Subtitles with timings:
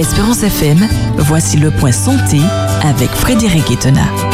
[0.00, 2.40] Espérance FM, voici le point santé
[2.82, 4.29] avec Frédéric Etena.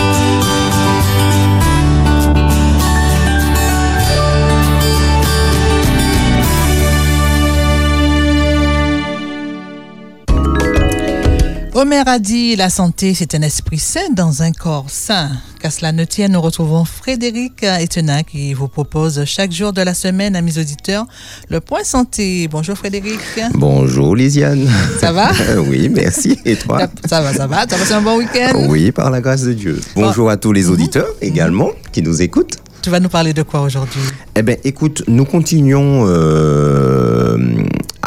[11.79, 15.29] Omer a dit la santé, c'est un esprit sain dans un corps sain.
[15.61, 19.93] Qu'à cela ne tienne, nous retrouvons Frédéric Etenin qui vous propose chaque jour de la
[19.93, 21.05] semaine à mes auditeurs
[21.51, 22.49] le point santé.
[22.49, 23.21] Bonjour Frédéric.
[23.53, 24.67] Bonjour Lisiane.
[25.01, 25.33] Ça va?
[25.69, 26.39] Oui, merci.
[26.47, 26.89] Et toi?
[27.05, 27.67] Ça va, ça va.
[27.67, 28.53] Tu as passé un bon week-end?
[28.71, 29.79] Oui, par la grâce de Dieu.
[29.97, 32.57] Bonjour à tous les auditeurs également qui nous écoutent.
[32.81, 34.01] Tu vas nous parler de quoi aujourd'hui?
[34.35, 37.37] Eh bien, écoute, nous continuons euh,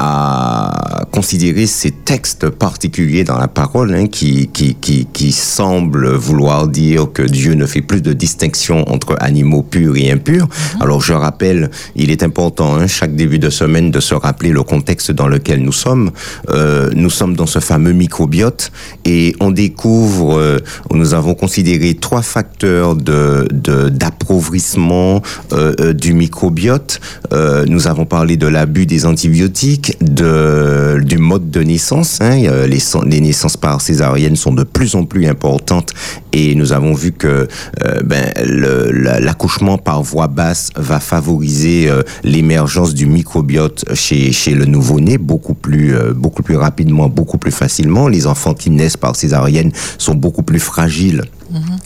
[0.01, 6.69] à considérer ces textes particuliers dans la parole hein, qui, qui, qui, qui semblent vouloir
[6.69, 10.45] dire que Dieu ne fait plus de distinction entre animaux purs et impurs.
[10.45, 10.81] Mhm.
[10.81, 14.63] Alors je rappelle, il est important hein, chaque début de semaine de se rappeler le
[14.63, 16.11] contexte dans lequel nous sommes.
[16.49, 18.71] Euh, nous sommes dans ce fameux microbiote
[19.03, 20.59] et on découvre, euh,
[20.93, 26.99] nous avons considéré trois facteurs de d'appauvrissement euh, euh, du microbiote.
[27.33, 32.19] Euh, nous avons parlé de l'abus des antibiotiques de, du mode de naissance.
[32.21, 32.37] Hein.
[32.67, 35.93] Les, les, naissances par césarienne sont de plus en plus importantes
[36.31, 37.47] et nous avons vu que
[37.83, 38.31] euh, ben,
[39.19, 45.53] l'accouchement par voie basse va favoriser euh, l'émergence du microbiote chez, chez le nouveau-né beaucoup
[45.53, 48.07] plus, euh, beaucoup plus rapidement, beaucoup plus facilement.
[48.07, 51.23] Les enfants qui naissent par césarienne sont beaucoup plus fragiles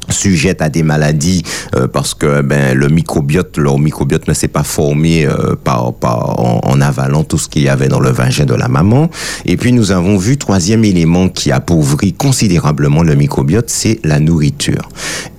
[0.10, 1.44] sujettes à des maladies
[1.76, 6.40] euh, parce que ben le microbiote leur microbiote ne s'est pas formé euh, par, par
[6.40, 9.10] en, avalant tout ce qu'il y avait dans le vagin de la maman.
[9.46, 14.90] Et puis nous avons vu troisième élément qui appauvrit considérablement le microbiote c'est la nourriture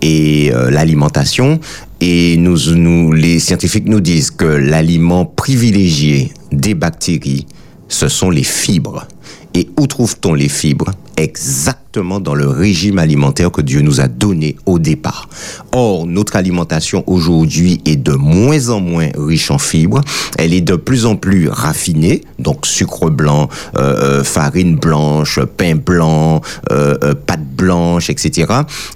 [0.02, 1.60] et euh, l'alimentation.
[2.00, 7.46] Et nous, nous les scientifiques nous disent que l'aliment privilégié des bactéries
[7.88, 9.06] ce sont les fibres.
[9.54, 10.90] Et où trouve-t-on les fibres?
[11.16, 15.28] Exactement dans le régime alimentaire que Dieu nous a donné au départ.
[15.72, 20.00] Or, notre alimentation aujourd'hui est de moins en moins riche en fibres.
[20.38, 25.76] Elle est de plus en plus raffinée, donc sucre blanc, euh, euh farine blanche, pain
[25.76, 26.40] blanc,
[26.72, 28.52] euh, euh, pâte blanche, etc.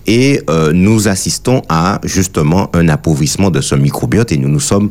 [0.09, 4.33] Et euh, nous assistons à justement un appauvrissement de ce microbiote.
[4.33, 4.89] Et nous nous sommes,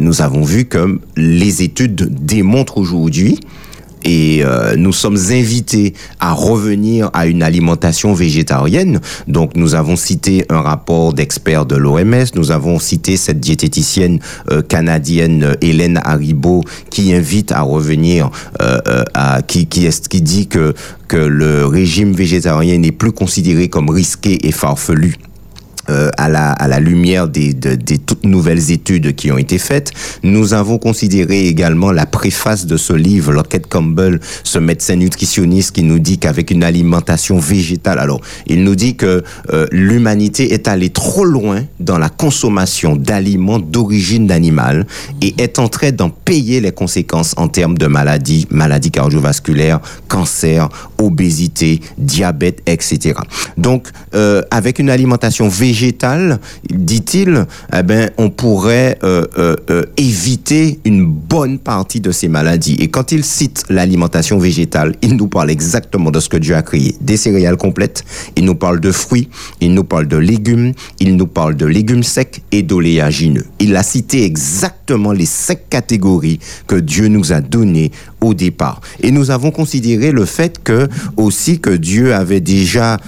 [0.00, 3.40] nous avons vu que les études démontrent aujourd'hui
[4.04, 9.00] et euh, nous sommes invités à revenir à une alimentation végétarienne.
[9.28, 14.62] Donc nous avons cité un rapport d'experts de l'OMS, nous avons cité cette diététicienne euh,
[14.62, 18.30] canadienne Hélène Haribo qui invite à revenir
[18.60, 20.74] euh, à qui qui est qui dit que
[21.08, 25.16] que le régime végétarien n'est plus considéré comme risqué et farfelu
[25.90, 29.90] euh, à, la, à la lumière des, des toutes nouvelles études qui ont été faites,
[30.22, 35.82] nous avons considéré également la préface de ce livre, Lockett Campbell, ce médecin nutritionniste qui
[35.82, 40.90] nous dit qu'avec une alimentation végétale, alors il nous dit que euh, l'humanité est allée
[40.90, 44.86] trop loin dans la consommation d'aliments d'origine d'animal
[45.20, 50.68] et est en train d'en payer les conséquences en termes de maladies, maladies cardiovasculaires, cancer,
[50.98, 53.14] obésité, diabète, etc.
[53.56, 59.82] Donc, euh, avec une alimentation végétale, végétal, dit-il, eh ben, on pourrait euh, euh, euh,
[59.96, 62.76] éviter une bonne partie de ces maladies.
[62.80, 66.62] Et quand il cite l'alimentation végétale, il nous parle exactement de ce que Dieu a
[66.62, 66.94] créé.
[67.00, 68.04] Des céréales complètes,
[68.36, 69.28] il nous parle de fruits,
[69.60, 73.46] il nous parle de légumes, il nous parle de légumes secs et d'oléagineux.
[73.58, 78.82] Il a cité exactement les cinq catégories que Dieu nous a données au départ.
[79.02, 82.98] Et nous avons considéré le fait que aussi que Dieu avait déjà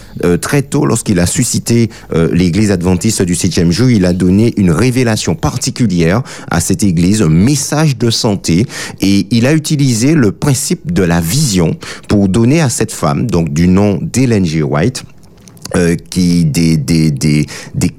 [0.41, 1.91] très tôt, lorsqu'il a suscité
[2.33, 7.29] l'Église adventiste du septième jour, il a donné une révélation particulière à cette église, un
[7.29, 8.67] message de santé,
[9.01, 11.77] et il a utilisé le principe de la vision
[12.09, 14.63] pour donner à cette femme, donc du nom d'Ellen G.
[14.63, 15.05] White,
[15.77, 17.47] euh, qui des, des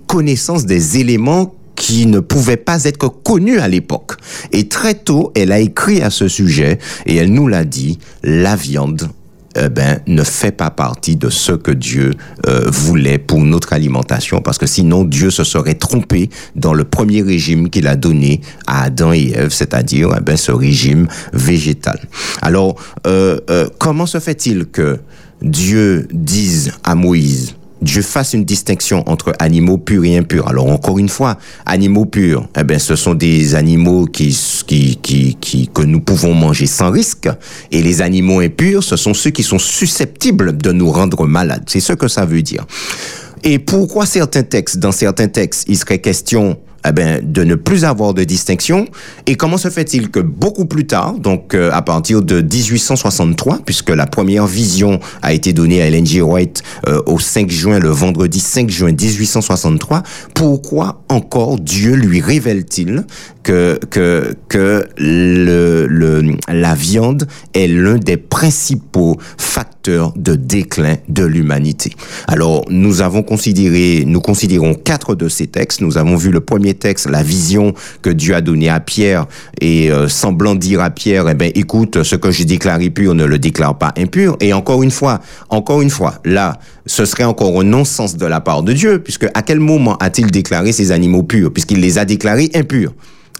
[0.07, 4.13] connaissances, des éléments qui ne pouvaient pas être connus à l'époque.
[4.51, 8.55] Et très tôt, elle a écrit à ce sujet et elle nous l'a dit, la
[8.55, 9.09] viande
[9.55, 12.11] eh ben, ne fait pas partie de ce que Dieu
[12.47, 17.21] euh, voulait pour notre alimentation, parce que sinon Dieu se serait trompé dans le premier
[17.21, 21.99] régime qu'il a donné à Adam et Ève, c'est-à-dire eh ben, ce régime végétal.
[22.41, 24.99] Alors, euh, euh, comment se fait-il que
[25.41, 30.47] Dieu dise à Moïse, Dieu fasse une distinction entre animaux purs et impurs.
[30.47, 35.35] Alors encore une fois, animaux purs, eh ben ce sont des animaux qui, qui, qui,
[35.39, 37.29] qui, que nous pouvons manger sans risque,
[37.71, 41.63] et les animaux impurs, ce sont ceux qui sont susceptibles de nous rendre malades.
[41.67, 42.65] C'est ce que ça veut dire.
[43.43, 46.57] Et pourquoi certains textes, dans certains textes, il serait question
[46.87, 48.87] eh ben, de ne plus avoir de distinction.
[49.25, 53.89] Et comment se fait-il que beaucoup plus tard, donc euh, à partir de 1863, puisque
[53.89, 56.21] la première vision a été donnée à Ellen G.
[56.21, 60.03] White euh, au 5 juin, le vendredi 5 juin 1863,
[60.33, 63.05] pourquoi encore Dieu lui révèle-t-il
[63.43, 71.25] que que que le, le la viande est l'un des principaux facteurs de déclin de
[71.25, 71.93] l'humanité?
[72.27, 75.81] Alors nous avons considéré, nous considérons quatre de ces textes.
[75.81, 79.27] Nous avons vu le premier texte, la vision que Dieu a donnée à Pierre
[79.61, 83.25] et euh, semblant dire à Pierre, eh ben écoute, ce que j'ai déclaré pur ne
[83.25, 84.37] le déclare pas impur.
[84.39, 88.41] Et encore une fois, encore une fois, là, ce serait encore un non-sens de la
[88.41, 92.05] part de Dieu, puisque à quel moment a-t-il déclaré ces animaux purs, puisqu'il les a
[92.05, 92.93] déclarés impurs?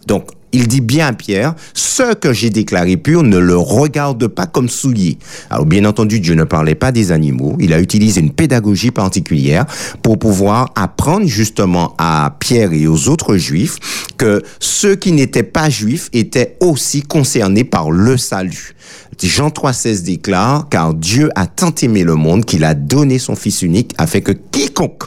[0.08, 4.46] Donc, il dit bien à Pierre, ce que j'ai déclaré pur ne le regarde pas
[4.46, 5.18] comme souillé.
[5.50, 9.66] Alors bien entendu, Dieu ne parlait pas des animaux, il a utilisé une pédagogie particulière
[10.02, 13.78] pour pouvoir apprendre justement à Pierre et aux autres juifs
[14.18, 18.76] que ceux qui n'étaient pas juifs étaient aussi concernés par le salut.
[19.22, 23.62] Jean 3,16 déclare, car Dieu a tant aimé le monde qu'il a donné son Fils
[23.62, 25.04] unique afin que quiconque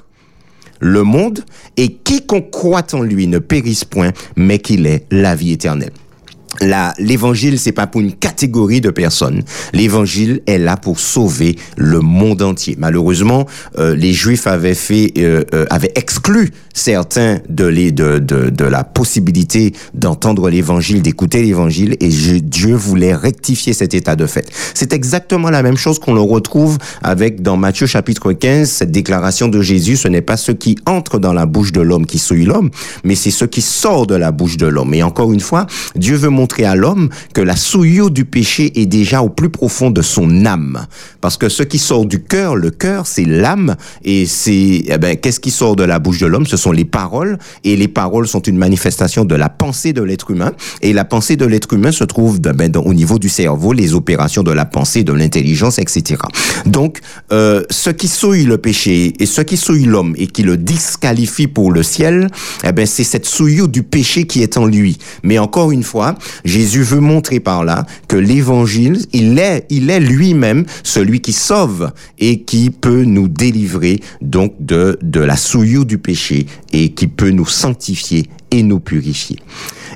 [0.80, 1.44] le monde,
[1.76, 5.92] et quiconque croit en lui ne périsse point, mais qu'il ait la vie éternelle
[6.98, 9.42] l'évangile c'est pas pour une catégorie de personnes.
[9.72, 12.76] L'évangile est là pour sauver le monde entier.
[12.78, 13.46] Malheureusement,
[13.78, 18.64] euh, les Juifs avaient fait, euh, euh, avaient exclu certains de les de de, de
[18.64, 24.48] la possibilité d'entendre l'évangile, d'écouter l'évangile, et Dieu voulait rectifier cet état de fait.
[24.74, 29.48] C'est exactement la même chose qu'on le retrouve avec dans Matthieu chapitre 15 cette déclaration
[29.48, 29.96] de Jésus.
[29.96, 32.70] Ce n'est pas ce qui entre dans la bouche de l'homme qui souille l'homme,
[33.04, 34.94] mais c'est ce qui sort de la bouche de l'homme.
[34.94, 38.80] Et encore une fois, Dieu veut montrer montrer à l'homme que la souillure du péché
[38.80, 40.86] est déjà au plus profond de son âme.
[41.20, 43.74] Parce que ce qui sort du cœur, le cœur, c'est l'âme.
[44.04, 46.46] Et c'est, eh ben, qu'est-ce qui sort de la bouche de l'homme?
[46.46, 47.36] Ce sont les paroles.
[47.64, 50.52] Et les paroles sont une manifestation de la pensée de l'être humain.
[50.82, 54.44] Et la pensée de l'être humain se trouve ben, au niveau du cerveau, les opérations
[54.44, 56.22] de la pensée, de l'intelligence, etc.
[56.64, 57.00] Donc,
[57.32, 61.48] euh, ce qui souille le péché et ce qui souille l'homme et qui le disqualifie
[61.48, 62.28] pour le ciel,
[62.62, 64.98] eh ben, c'est cette souillure du péché qui est en lui.
[65.24, 66.14] Mais encore une fois,
[66.44, 71.92] Jésus veut montrer par là que l'évangile, il est, il est lui-même celui qui sauve
[72.18, 77.30] et qui peut nous délivrer donc de, de la souillure du péché et qui peut
[77.30, 79.38] nous sanctifier et nous purifier.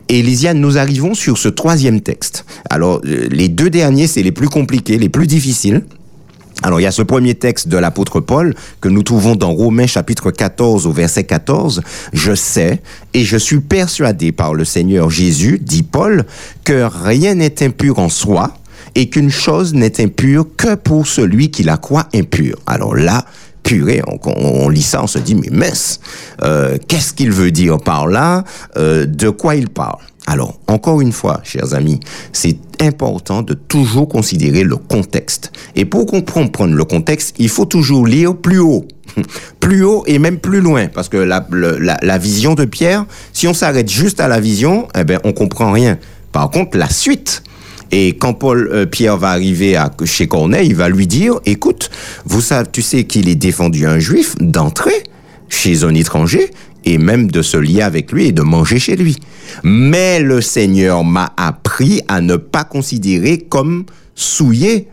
[0.09, 2.45] Et nous arrivons sur ce troisième texte.
[2.69, 5.85] Alors, euh, les deux derniers, c'est les plus compliqués, les plus difficiles.
[6.63, 9.87] Alors, il y a ce premier texte de l'apôtre Paul que nous trouvons dans Romains
[9.87, 11.81] chapitre 14 au verset 14.
[12.13, 12.83] Je sais
[13.15, 16.27] et je suis persuadé par le Seigneur Jésus, dit Paul,
[16.65, 18.53] que rien n'est impur en soi
[18.95, 22.59] et qu'une chose n'est impure que pour celui qui la croit impure.
[22.67, 23.25] Alors là,
[23.63, 26.01] purée, on, lit ça, on se dit, mais mince,
[26.43, 28.45] euh, qu'est-ce qu'il veut dire par là?
[28.77, 30.01] Euh, De quoi il parle?
[30.27, 31.99] Alors, encore une fois, chers amis,
[32.33, 35.51] c'est important de toujours considérer le contexte.
[35.75, 38.87] Et pour comprendre le contexte, il faut toujours lire plus haut.
[39.59, 40.87] Plus haut et même plus loin.
[40.87, 45.03] Parce que la, la, vision de Pierre, si on s'arrête juste à la vision, eh
[45.03, 45.99] ben, on comprend rien.
[46.31, 47.43] Par contre, la suite,
[47.91, 51.91] et quand Paul euh, Pierre va arriver à, chez Corneille, il va lui dire, écoute,
[52.25, 55.03] vous savez, tu sais qu'il est défendu un juif d'entrer
[55.49, 56.51] chez un étranger
[56.85, 59.17] et même de se lier avec lui et de manger chez lui.
[59.63, 63.85] Mais le Seigneur m'a appris à ne pas considérer comme
[64.15, 64.89] souiller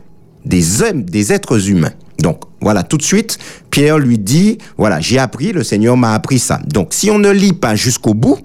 [0.46, 0.64] des
[0.94, 1.94] des êtres humains.
[2.20, 3.38] Donc, voilà, tout de suite,
[3.70, 6.60] Pierre lui dit, voilà, j'ai appris, le Seigneur m'a appris ça.
[6.66, 8.40] Donc, si on ne lit pas jusqu'au bout,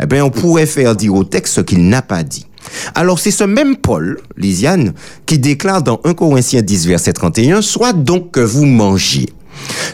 [0.00, 2.46] eh bien, on pourrait faire dire au texte ce qu'il n'a pas dit.
[2.94, 4.92] Alors, c'est ce même Paul, Lisiane,
[5.24, 9.30] qui déclare dans 1 Corinthiens 10, verset 31, soit donc que vous mangiez,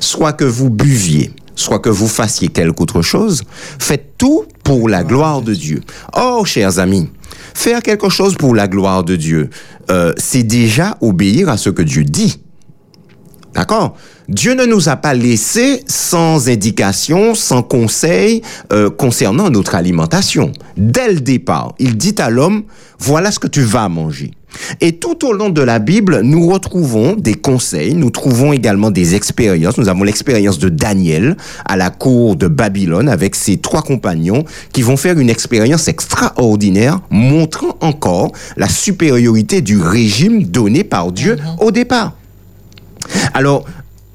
[0.00, 3.42] soit que vous buviez, soit que vous fassiez quelque autre chose,
[3.78, 5.82] faites tout pour la gloire de Dieu.
[6.16, 7.08] Oh, chers amis,
[7.54, 9.50] faire quelque chose pour la gloire de Dieu,
[9.90, 12.40] euh, c'est déjà obéir à ce que Dieu dit.
[13.54, 13.96] D'accord?
[14.28, 18.40] Dieu ne nous a pas laissé sans indication, sans conseil
[18.72, 20.52] euh, concernant notre alimentation.
[20.76, 22.62] Dès le départ, il dit à l'homme,
[22.98, 24.30] voilà ce que tu vas manger.
[24.80, 29.14] Et tout au long de la Bible, nous retrouvons des conseils, nous trouvons également des
[29.14, 29.78] expériences.
[29.78, 34.82] Nous avons l'expérience de Daniel à la cour de Babylone avec ses trois compagnons qui
[34.82, 41.70] vont faire une expérience extraordinaire montrant encore la supériorité du régime donné par Dieu au
[41.70, 42.14] départ.
[43.34, 43.64] Alors,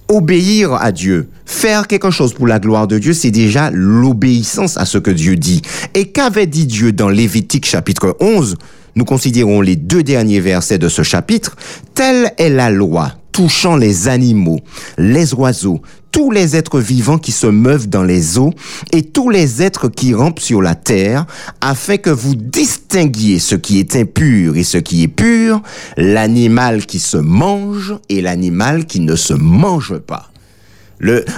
[0.08, 4.86] obéir à Dieu, faire quelque chose pour la gloire de Dieu, c'est déjà l'obéissance à
[4.86, 5.62] ce que Dieu dit.
[5.94, 8.58] Et qu'avait dit Dieu dans Lévitique chapitre 11
[8.98, 11.56] Nous considérons les deux derniers versets de ce chapitre.
[11.94, 14.60] Telle est la loi touchant les animaux,
[14.98, 18.51] les oiseaux, tous les êtres vivants qui se meuvent dans les eaux
[18.92, 21.27] et tous les êtres qui rampent sur la terre,
[21.62, 25.62] afin que vous distinguiez ce qui est impur et ce qui est pur,
[25.96, 30.32] l'animal qui se mange et l'animal qui ne se mange pas.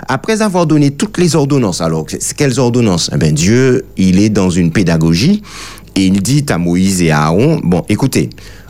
[0.07, 2.05] Après avoir donné toutes les ordonnances, alors
[2.37, 3.11] quelles ordonnances?
[3.13, 5.41] Eh ben, Dieu, il est dans une pédagogie
[5.99, 8.29] et il dit à Moïse et à Aaron, bon, écoutez,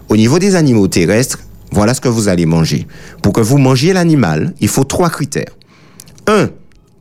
[0.09, 1.39] au niveau des animaux terrestres,
[1.71, 2.87] voilà ce que vous allez manger.
[3.21, 5.55] Pour que vous mangiez l'animal, il faut trois critères.
[6.25, 6.49] Un,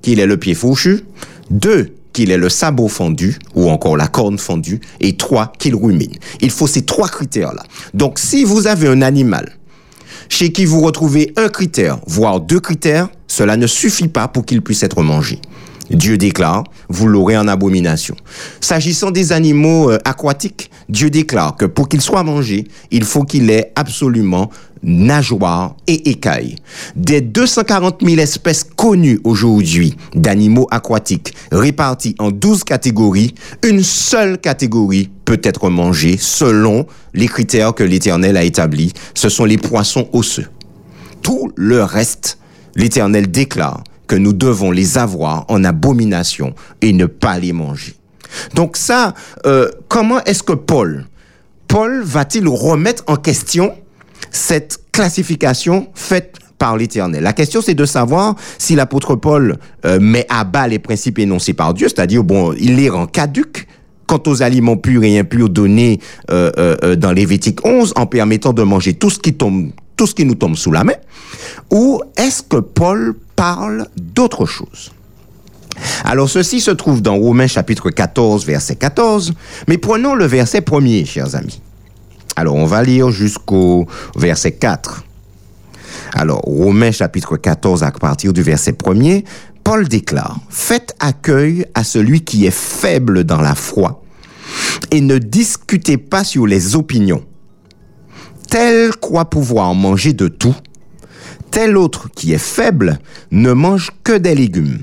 [0.03, 1.05] qu'il ait le pied fourchu.
[1.51, 4.81] Deux, qu'il ait le sabot fendu ou encore la corne fendue.
[5.01, 6.13] Et trois, qu'il rumine.
[6.43, 7.63] Il faut ces trois critères-là.
[7.95, 9.57] Donc, si vous avez un animal
[10.29, 14.61] chez qui vous retrouvez un critère, voire deux critères, cela ne suffit pas pour qu'il
[14.61, 15.41] puisse être mangé.
[15.91, 18.17] Dieu déclare, vous l'aurez en abomination.
[18.61, 23.51] S'agissant des animaux euh, aquatiques, Dieu déclare que pour qu'il soit mangé, il faut qu'il
[23.51, 24.51] ait absolument
[24.83, 26.57] nageoires et écailles.
[26.97, 35.11] Des 240 000 espèces connues aujourd'hui d'animaux aquatiques réparties en 12 catégories, une seule catégorie
[35.25, 38.93] peut être mangée selon les critères que l'Éternel a établis.
[39.15, 40.49] Ce sont les poissons osseux.
[41.23, 42.39] Tout le reste,
[42.77, 47.95] l'Éternel déclare que nous devons les avoir en abomination et ne pas les manger.
[48.55, 49.15] Donc ça,
[49.47, 51.07] euh, comment est-ce que Paul,
[51.69, 53.75] Paul va-t-il remettre en question
[54.31, 57.23] cette classification faite par l'Éternel?
[57.23, 61.55] La question, c'est de savoir si l'apôtre Paul euh, met à bas les principes énoncés
[61.55, 63.69] par Dieu, c'est-à-dire, bon, il les rend caduques
[64.07, 66.01] quant aux aliments purs et impurs donnés
[66.31, 70.15] euh, euh, dans Lévitique 11 en permettant de manger tout ce qui tombe, tout ce
[70.15, 70.95] qui nous tombe sous la main,
[71.71, 74.91] ou est-ce que Paul parle d'autre chose.
[76.03, 79.33] Alors ceci se trouve dans Romains chapitre 14, verset 14,
[79.69, 81.63] mais prenons le verset premier, chers amis.
[82.35, 85.05] Alors on va lire jusqu'au verset 4.
[86.15, 89.25] Alors Romains chapitre 14 à partir du verset premier,
[89.63, 94.03] Paul déclare, Faites accueil à celui qui est faible dans la foi
[94.91, 97.23] et ne discutez pas sur les opinions.
[98.51, 100.57] Tel croit pouvoir manger de tout,
[101.51, 102.99] tel autre qui est faible
[103.31, 104.81] ne mange que des légumes.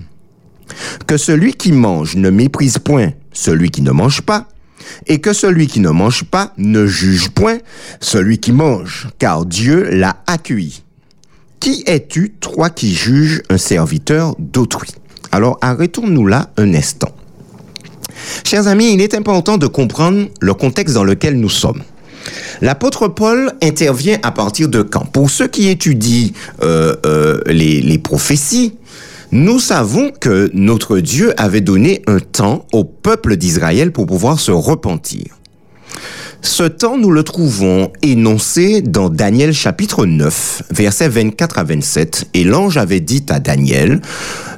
[1.08, 4.48] Que celui qui mange ne méprise point celui qui ne mange pas,
[5.08, 7.58] et que celui qui ne mange pas ne juge point
[8.00, 10.84] celui qui mange, car Dieu l'a accueilli.
[11.60, 14.90] Qui es-tu, toi qui juges un serviteur d'autrui?
[15.32, 17.12] Alors arrêtons-nous là un instant.
[18.46, 21.84] Chers amis, il est important de comprendre le contexte dans lequel nous sommes.
[22.62, 25.06] L'apôtre Paul intervient à partir de quand?
[25.06, 26.30] Pour ceux qui étudient
[26.64, 28.74] euh, euh, les, les prophéties,
[29.32, 34.52] nous savons que notre Dieu avait donné un temps au peuple d'Israël pour pouvoir se
[34.52, 35.26] repentir.
[36.46, 42.44] Ce temps, nous le trouvons énoncé dans Daniel chapitre 9, versets 24 à 27, et
[42.44, 44.00] l'ange avait dit à Daniel,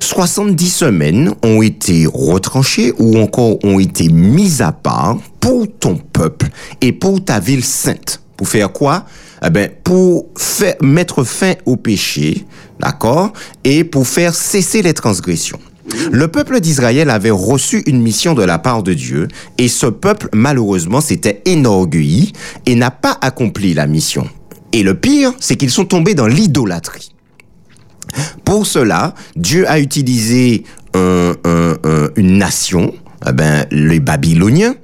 [0.01, 5.17] 70 semaines ont été retranchées ou encore ont été mises à part
[5.47, 6.47] pour ton peuple
[6.81, 8.21] et pour ta ville sainte.
[8.35, 9.05] Pour faire quoi?
[9.45, 12.45] Eh ben, pour faire, mettre fin au péché,
[12.81, 13.31] d'accord,
[13.63, 15.59] et pour faire cesser les transgressions.
[16.11, 20.27] Le peuple d'Israël avait reçu une mission de la part de Dieu et ce peuple,
[20.33, 22.33] malheureusement, s'était énorgueilli
[22.65, 24.27] et n'a pas accompli la mission.
[24.73, 27.13] Et le pire, c'est qu'ils sont tombés dans l'idolâtrie.
[28.43, 32.93] Pour cela, Dieu a utilisé une nation,
[33.25, 34.75] eh ben, les Babyloniens,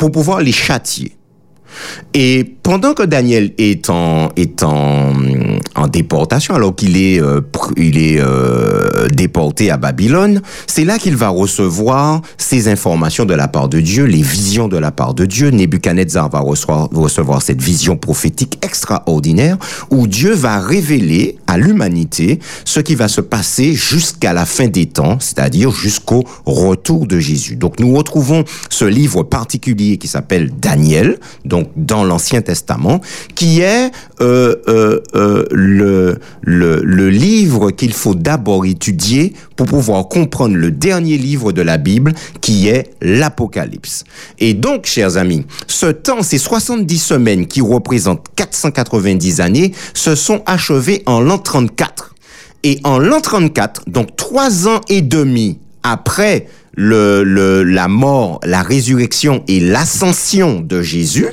[0.00, 1.12] pour pouvoir les châtier.
[2.14, 5.12] Et pendant que Daniel est en, est en,
[5.80, 7.40] en déportation, alors qu'il est, euh,
[7.76, 13.48] il est euh, déporté à Babylone, c'est là qu'il va recevoir ces informations de la
[13.48, 15.50] part de Dieu, les visions de la part de Dieu.
[15.50, 19.56] Nebuchadnezzar va recevoir, recevoir cette vision prophétique extraordinaire
[19.90, 24.86] où Dieu va révéler à l'humanité ce qui va se passer jusqu'à la fin des
[24.86, 27.56] temps, c'est-à-dire jusqu'au retour de Jésus.
[27.56, 33.00] Donc nous retrouvons ce livre particulier qui s'appelle Daniel, donc dans l'Ancien Testament,
[33.34, 40.70] qui est euh, euh, euh, le, livre qu'il faut d'abord étudier pour pouvoir comprendre le
[40.70, 44.04] dernier livre de la Bible, qui est l'Apocalypse.
[44.38, 50.42] Et donc, chers amis, ce temps, ces 70 semaines qui représentent 490 années, se sont
[50.46, 52.14] achevées en l'an 34.
[52.62, 56.46] Et en l'an 34, donc trois ans et demi après
[56.76, 61.28] la mort, la résurrection et l'ascension de Jésus,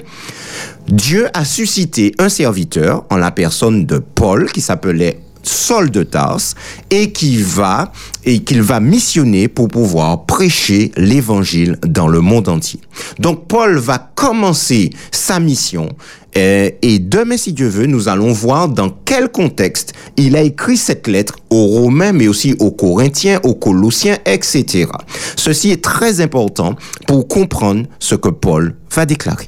[0.87, 6.55] Dieu a suscité un serviteur en la personne de Paul qui s'appelait Saul de Tarse
[6.89, 7.91] et qui va
[8.23, 12.79] et qu'il va missionner pour pouvoir prêcher l'évangile dans le monde entier.
[13.19, 15.89] Donc Paul va commencer sa mission
[16.37, 20.77] euh, et demain, si Dieu veut, nous allons voir dans quel contexte il a écrit
[20.77, 24.85] cette lettre aux Romains, mais aussi aux Corinthiens, aux Colossiens, etc.
[25.35, 26.75] Ceci est très important
[27.07, 29.47] pour comprendre ce que Paul va déclarer.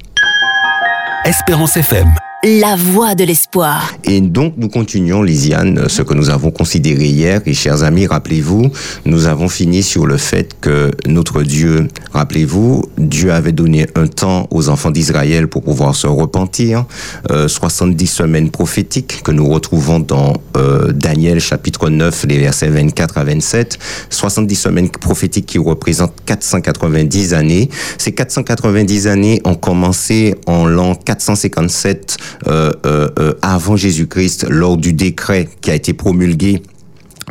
[1.24, 3.92] Espérance FM la voix de l'espoir.
[4.04, 7.42] Et donc, nous continuons, Lisiane, ce que nous avons considéré hier.
[7.44, 8.70] Et chers amis, rappelez-vous,
[9.04, 14.48] nous avons fini sur le fait que notre Dieu, rappelez-vous, Dieu avait donné un temps
[14.50, 16.86] aux enfants d'Israël pour pouvoir se repentir.
[17.30, 23.18] Euh, 70 semaines prophétiques que nous retrouvons dans euh, Daniel chapitre 9, les versets 24
[23.18, 23.78] à 27.
[24.08, 27.68] 70 semaines prophétiques qui représentent 490 années.
[27.98, 32.29] Ces 490 années ont commencé en l'an 457 euh, euh, euh,
[33.42, 36.62] avant Jésus-Christ, lors du décret qui a été promulgué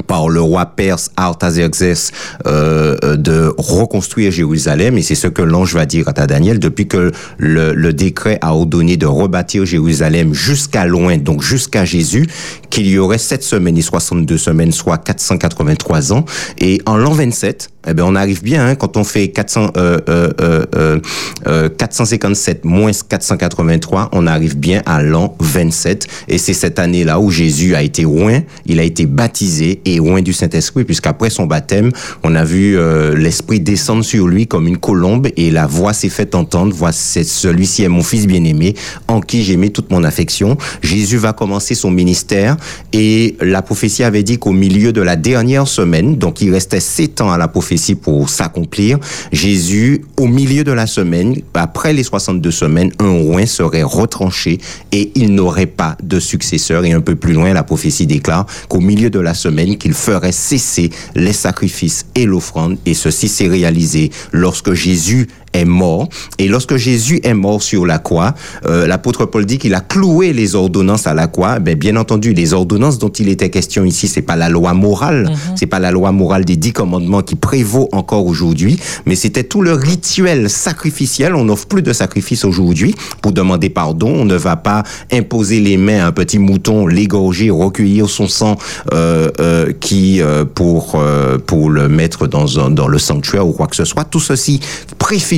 [0.07, 2.11] par le roi perse Artaxerxès
[2.47, 4.97] euh, de reconstruire Jérusalem.
[4.97, 6.59] Et c'est ce que l'ange va dire à Daniel.
[6.59, 12.27] Depuis que le, le décret a ordonné de rebâtir Jérusalem jusqu'à loin donc jusqu'à Jésus
[12.69, 16.25] qu'il y aurait 7 semaines et 62 semaines soit 483 ans.
[16.59, 19.99] Et en l'an 27 eh ben on arrive bien hein, quand on fait 400, euh,
[20.09, 20.99] euh,
[21.47, 26.07] euh, 457 moins 483, on arrive bien à l'an 27.
[26.27, 30.21] Et c'est cette année-là où Jésus a été loin, il a été baptisé et loin
[30.21, 31.91] du Saint-Esprit, puisqu'après son baptême,
[32.23, 32.77] on a vu
[33.15, 36.73] l'Esprit descendre sur lui comme une colombe et la voix s'est fait entendre.
[36.75, 38.75] Voici, celui-ci est mon fils bien-aimé,
[39.07, 40.57] en qui j'ai mis toute mon affection.
[40.81, 42.57] Jésus va commencer son ministère
[42.93, 47.21] et la prophétie avait dit qu'au milieu de la dernière semaine, donc il restait sept
[47.21, 48.97] ans à la prophétie, pour s'accomplir.
[49.31, 54.59] Jésus, au milieu de la semaine, après les 62 semaines, un roi serait retranché
[54.91, 56.85] et il n'aurait pas de successeur.
[56.85, 60.31] Et un peu plus loin, la prophétie déclare qu'au milieu de la semaine, qu'il ferait
[60.31, 62.77] cesser les sacrifices et l'offrande.
[62.85, 66.07] Et ceci s'est réalisé lorsque Jésus est mort.
[66.37, 68.33] Et lorsque Jésus est mort sur la croix,
[68.65, 71.59] euh, l'apôtre Paul dit qu'il a cloué les ordonnances à la croix.
[71.59, 75.31] Ben, bien entendu, les ordonnances dont il était question ici, c'est pas la loi morale,
[75.55, 79.61] c'est pas la loi morale des dix commandements qui prévaut encore aujourd'hui, mais c'était tout
[79.61, 81.35] le rituel sacrificiel.
[81.35, 84.09] On n'offre plus de sacrifice aujourd'hui pour demander pardon.
[84.09, 88.57] On ne va pas imposer les mains à un petit mouton, l'égorger, recueillir son sang
[88.93, 93.51] euh, euh, qui euh, pour euh, pour le mettre dans un, dans le sanctuaire ou
[93.51, 94.03] quoi que ce soit.
[94.03, 94.59] Tout ceci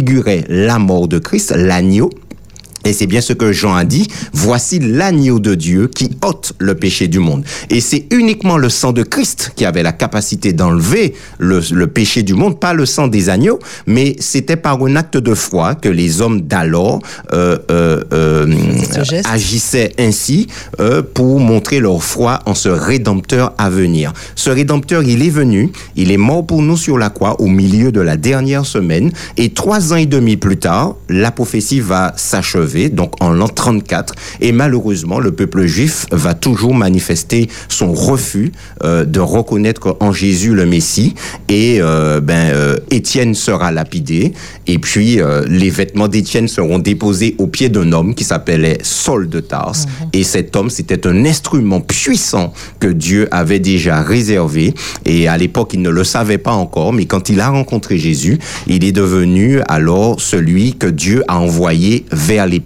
[0.02, 2.10] préfigurait la mort de Christ, l'agneau
[2.86, 6.76] et c'est bien ce que Jean a dit, voici l'agneau de Dieu qui ôte le
[6.76, 7.44] péché du monde.
[7.70, 12.24] Et c'est uniquement le sang de Christ qui avait la capacité d'enlever le, le, péché
[12.24, 15.90] du monde, pas le sang des agneaux, mais c'était par un acte de foi que
[15.90, 17.00] les hommes d'alors
[17.34, 18.48] euh, euh, euh,
[19.26, 20.48] agissaient ainsi
[20.80, 24.14] euh, pour montrer leur foi en ce rédempteur à venir.
[24.36, 27.92] Ce rédempteur, il est venu, il est mort pour nous sur la croix au milieu
[27.92, 32.71] de la dernière semaine, et trois ans et demi plus tard, la prophétie va s'achever
[32.90, 34.14] donc en l'an 34.
[34.42, 38.52] Et malheureusement, le peuple juif va toujours manifester son refus
[38.84, 41.16] euh, de reconnaître en Jésus le Messie.
[41.50, 44.34] Et euh, ben euh, Étienne sera lapidé.
[44.68, 49.30] Et puis euh, les vêtements d'Étienne seront déposés au pied d'un homme qui s'appelait Saul
[49.30, 49.86] de Tarse.
[49.86, 50.20] Mm -hmm.
[50.20, 54.74] Et cet homme, c'était un instrument puissant que Dieu avait déjà réservé.
[55.06, 56.94] Et à l'époque, il ne le savait pas encore.
[56.94, 62.06] Mais quand il a rencontré Jésus, il est devenu alors celui que Dieu a envoyé
[62.12, 62.61] vers les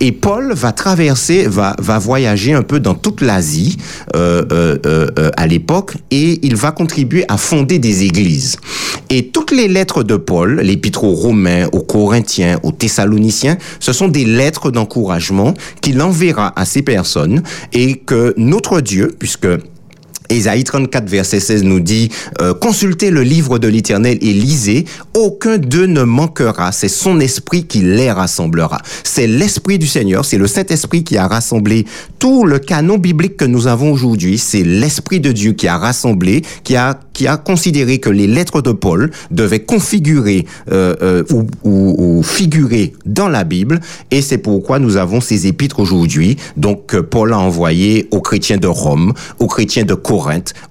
[0.00, 3.76] Et Paul va traverser, va, va voyager un peu dans toute l'Asie
[4.14, 8.56] euh, euh, euh, à l'époque et il va contribuer à fonder des églises.
[9.08, 14.08] Et toutes les lettres de Paul, l'épître aux Romains, aux Corinthiens, aux Thessaloniciens, ce sont
[14.08, 19.48] des lettres d'encouragement qu'il enverra à ces personnes et que notre Dieu, puisque
[20.30, 22.08] Ésaïe 34, verset 16 nous dit
[22.40, 27.64] euh, Consultez le livre de l'Éternel et lisez, aucun d'eux ne manquera, c'est son esprit
[27.64, 28.80] qui les rassemblera.
[29.02, 31.84] C'est l'esprit du Seigneur, c'est le Saint-Esprit qui a rassemblé
[32.20, 36.42] tout le canon biblique que nous avons aujourd'hui, c'est l'esprit de Dieu qui a rassemblé,
[36.62, 41.44] qui a qui a considéré que les lettres de Paul devaient configurer euh, euh, ou,
[41.64, 46.38] ou, ou, figurer dans la Bible, et c'est pourquoi nous avons ces épîtres aujourd'hui.
[46.56, 50.19] Donc que Paul a envoyé aux chrétiens de Rome, aux chrétiens de Corinthe,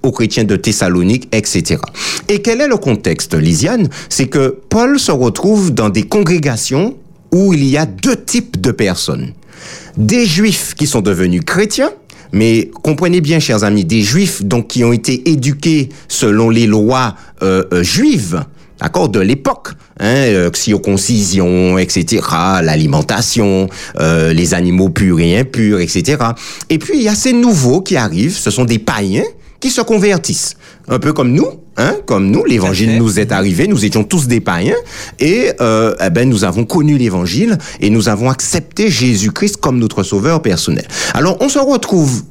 [0.02, 1.80] aux chrétiens de Thessalonique, etc.
[2.28, 6.96] Et quel est le contexte, Lisiane C'est que Paul se retrouve dans des congrégations
[7.32, 9.32] où il y a deux types de personnes.
[9.96, 11.90] Des juifs qui sont devenus chrétiens
[12.32, 17.16] mais comprenez bien, chers amis, des juifs donc qui ont été éduqués selon les lois
[17.42, 18.44] euh, euh, juives,
[18.80, 22.22] d'accord, de l'époque, hein, euh, circoncision, etc.,
[22.62, 26.18] l'alimentation, euh, les animaux purs et impurs, etc.
[26.68, 29.24] Et puis il y a ces nouveaux qui arrivent, ce sont des païens
[29.60, 30.56] qui se convertissent,
[30.88, 31.46] un peu comme nous,
[31.76, 34.76] hein, comme nous, l'évangile nous est arrivé, nous étions tous des païens,
[35.18, 40.02] et euh, eh ben nous avons connu l'évangile et nous avons accepté Jésus-Christ comme notre
[40.02, 40.86] sauveur personnel.
[41.14, 42.22] Alors on se retrouve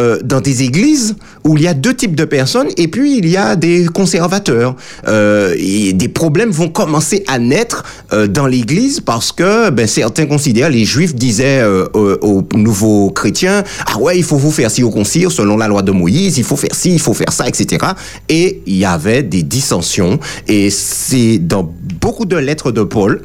[0.00, 3.28] euh, dans des églises où il y a deux types de personnes et puis il
[3.28, 4.76] y a des conservateurs.
[5.06, 10.26] Euh, et des problèmes vont commencer à naître euh, dans l'église parce que ben, certains
[10.26, 14.82] considèrent, les juifs disaient aux, aux nouveaux chrétiens, ah ouais, il faut vous faire ci
[14.82, 17.46] au concile selon la loi de Moïse, il faut faire ci, il faut faire ça,
[17.46, 17.86] etc.
[18.28, 23.22] Et il y avait des dissensions et c'est dans beaucoup de lettres de Paul,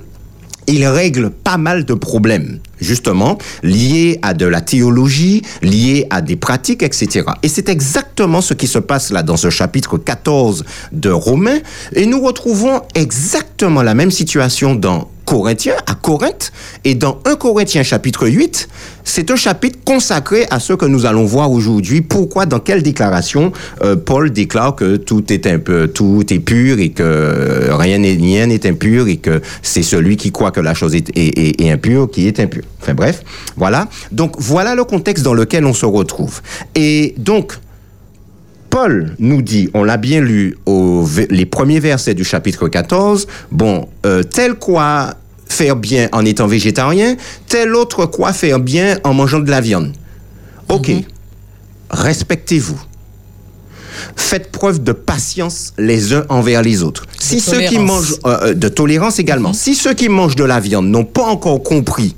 [0.67, 6.35] il règle pas mal de problèmes, justement, liés à de la théologie, liés à des
[6.35, 7.25] pratiques, etc.
[7.43, 11.59] Et c'est exactement ce qui se passe là dans ce chapitre 14 de Romains.
[11.93, 16.51] Et nous retrouvons exactement la même situation dans Corinthiens, à Corinthe,
[16.85, 18.67] et dans 1 Corinthiens chapitre 8,
[19.03, 22.01] c'est un chapitre consacré à ce que nous allons voir aujourd'hui.
[22.01, 23.51] Pourquoi, dans quelle déclaration
[23.83, 28.15] euh, Paul déclare que tout est un peu, tout est pur et que rien n'est
[28.15, 32.09] rien n'est impur et que c'est celui qui croit que la chose est, est impure
[32.09, 32.63] qui est impur.
[32.81, 33.23] Enfin bref,
[33.57, 33.87] voilà.
[34.11, 36.41] Donc voilà le contexte dans lequel on se retrouve.
[36.75, 37.59] Et donc
[38.69, 43.87] Paul nous dit, on l'a bien lu aux les premiers versets du chapitre 14, bon,
[44.05, 45.15] euh, tel quoi
[45.47, 47.15] faire bien en étant végétarien,
[47.47, 49.93] tel autre quoi faire bien en mangeant de la viande.
[50.69, 50.91] Ok,
[51.89, 52.79] respectez-vous.
[54.15, 57.05] Faites preuve de patience les uns envers les autres.
[57.19, 60.87] Si ceux qui mangent euh, de tolérance également, si ceux qui mangent de la viande
[60.87, 62.15] n'ont pas encore compris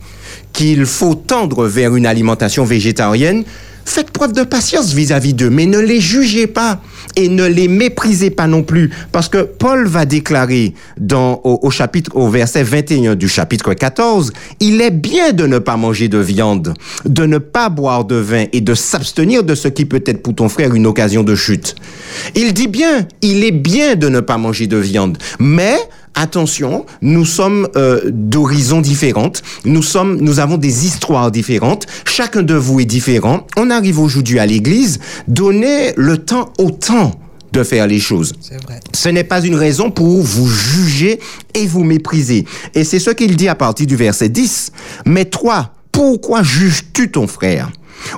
[0.53, 3.43] qu'il faut tendre vers une alimentation végétarienne,
[3.85, 6.81] faites preuve de patience vis-à-vis d'eux, mais ne les jugez pas
[7.15, 12.11] et ne les méprisez pas non plus, parce que Paul va déclarer dans, au, chapitre,
[12.15, 16.73] au verset 21 du chapitre 14, il est bien de ne pas manger de viande,
[17.05, 20.35] de ne pas boire de vin et de s'abstenir de ce qui peut être pour
[20.35, 21.75] ton frère une occasion de chute.
[22.35, 25.75] Il dit bien, il est bien de ne pas manger de viande, mais
[26.15, 31.86] attention, nous sommes euh, d'horizons différentes, nous sommes, nous avons des histoires différentes.
[32.06, 33.47] Chacun de vous est différent.
[33.58, 37.19] On arrive aujourd'hui à l'église, donnez le temps au temps
[37.52, 38.34] de faire les choses.
[38.93, 41.19] Ce n'est pas une raison pour vous juger
[41.54, 42.45] et vous mépriser.
[42.76, 44.71] Et c'est ce qu'il dit à partir du verset 10.
[45.06, 47.69] Mais toi, pourquoi juges-tu ton frère?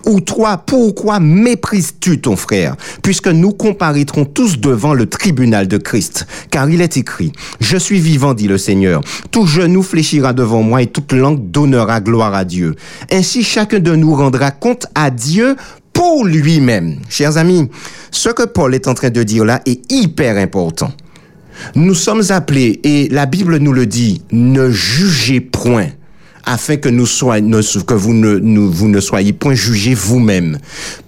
[0.06, 2.76] Ou toi, pourquoi méprises-tu ton frère?
[3.02, 6.26] Puisque nous comparaîtrons tous devant le tribunal de Christ.
[6.50, 9.02] Car il est écrit, Je suis vivant, dit le Seigneur.
[9.32, 12.76] Tout genou fléchira devant moi et toute langue donnera gloire à Dieu.
[13.12, 15.56] Ainsi chacun de nous rendra compte à Dieu
[15.94, 16.98] pour lui-même.
[17.10, 17.70] Chers amis,
[18.12, 20.92] ce que Paul est en train de dire là est hyper important.
[21.76, 25.88] Nous sommes appelés, et la Bible nous le dit, ne jugez point
[26.46, 30.58] afin que nous soyons, que vous ne, vous ne soyez point jugés vous-même.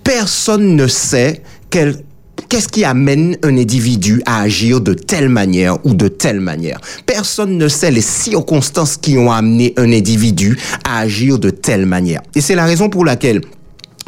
[0.04, 2.04] Personne ne sait quel
[2.50, 7.58] Qu'est-ce qui amène un individu à agir de telle manière ou de telle manière Personne
[7.58, 12.22] ne sait les circonstances qui ont amené un individu à agir de telle manière.
[12.36, 13.42] Et c'est la raison pour laquelle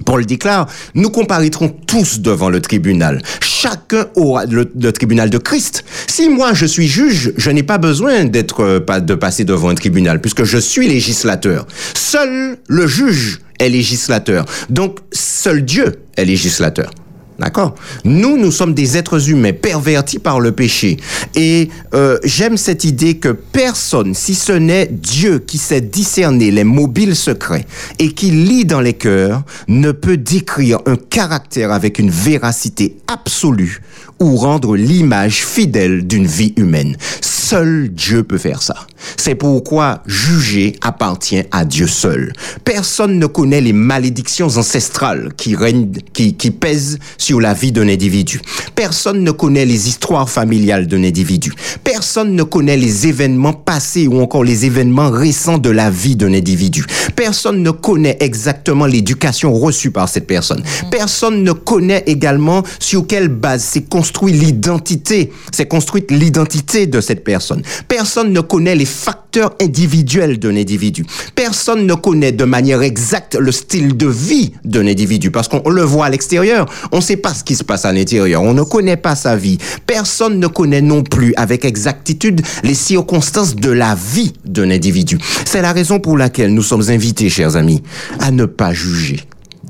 [0.06, 3.22] Paul déclare, nous comparaîtrons tous devant le tribunal.
[3.42, 5.84] Chacun aura le, le, tribunal de Christ.
[6.08, 10.22] Si moi je suis juge, je n'ai pas besoin d'être de passer devant un tribunal
[10.22, 11.68] puisque je suis législateur.
[11.94, 14.46] Seul le juge est législateur.
[14.70, 16.92] Donc seul Dieu est législateur.
[17.40, 20.98] D'accord Nous, nous sommes des êtres humains pervertis par le péché.
[21.36, 26.64] Et euh, j'aime cette idée que personne, si ce n'est Dieu qui sait discerner les
[26.64, 27.66] mobiles secrets
[28.00, 33.82] et qui lit dans les cœurs, ne peut décrire un caractère avec une véracité absolue
[34.20, 36.96] ou rendre l'image fidèle d'une vie humaine.
[37.22, 38.76] Seul Dieu peut faire ça.
[39.16, 42.34] C'est pourquoi juger appartient à Dieu seul.
[42.66, 48.42] Personne ne connaît les malédictions ancestrales qui pèsent sur la vie d'un individu.
[48.76, 51.54] Personne ne connaît les histoires familiales d'un individu.
[51.86, 56.34] Personne ne connaît les événements passés ou encore les événements récents de la vie d'un
[56.34, 56.86] individu.
[57.16, 60.64] Personne ne connaît exactement l'éducation reçue par cette personne.
[60.92, 67.26] Personne ne connaît également sur quelle base s'est construit l'identité, s'est construite l'identité de cette
[67.26, 67.62] personne.
[67.90, 71.06] Personne ne connaît les facteurs individuels d'un individu.
[71.36, 75.82] Personne ne connaît de manière exacte le style de vie d'un individu parce qu'on le
[75.82, 76.68] voit à l'extérieur.
[76.94, 78.44] On ne sait pas ce qui se passe à l'intérieur.
[78.44, 79.58] On ne connaît pas sa vie.
[79.86, 85.20] Personne ne connaît non plus avec exactitude les circonstances de la vie d'un individu.
[85.44, 87.84] C'est la raison pour laquelle nous sommes invités, chers amis,
[88.22, 89.20] à ne pas juger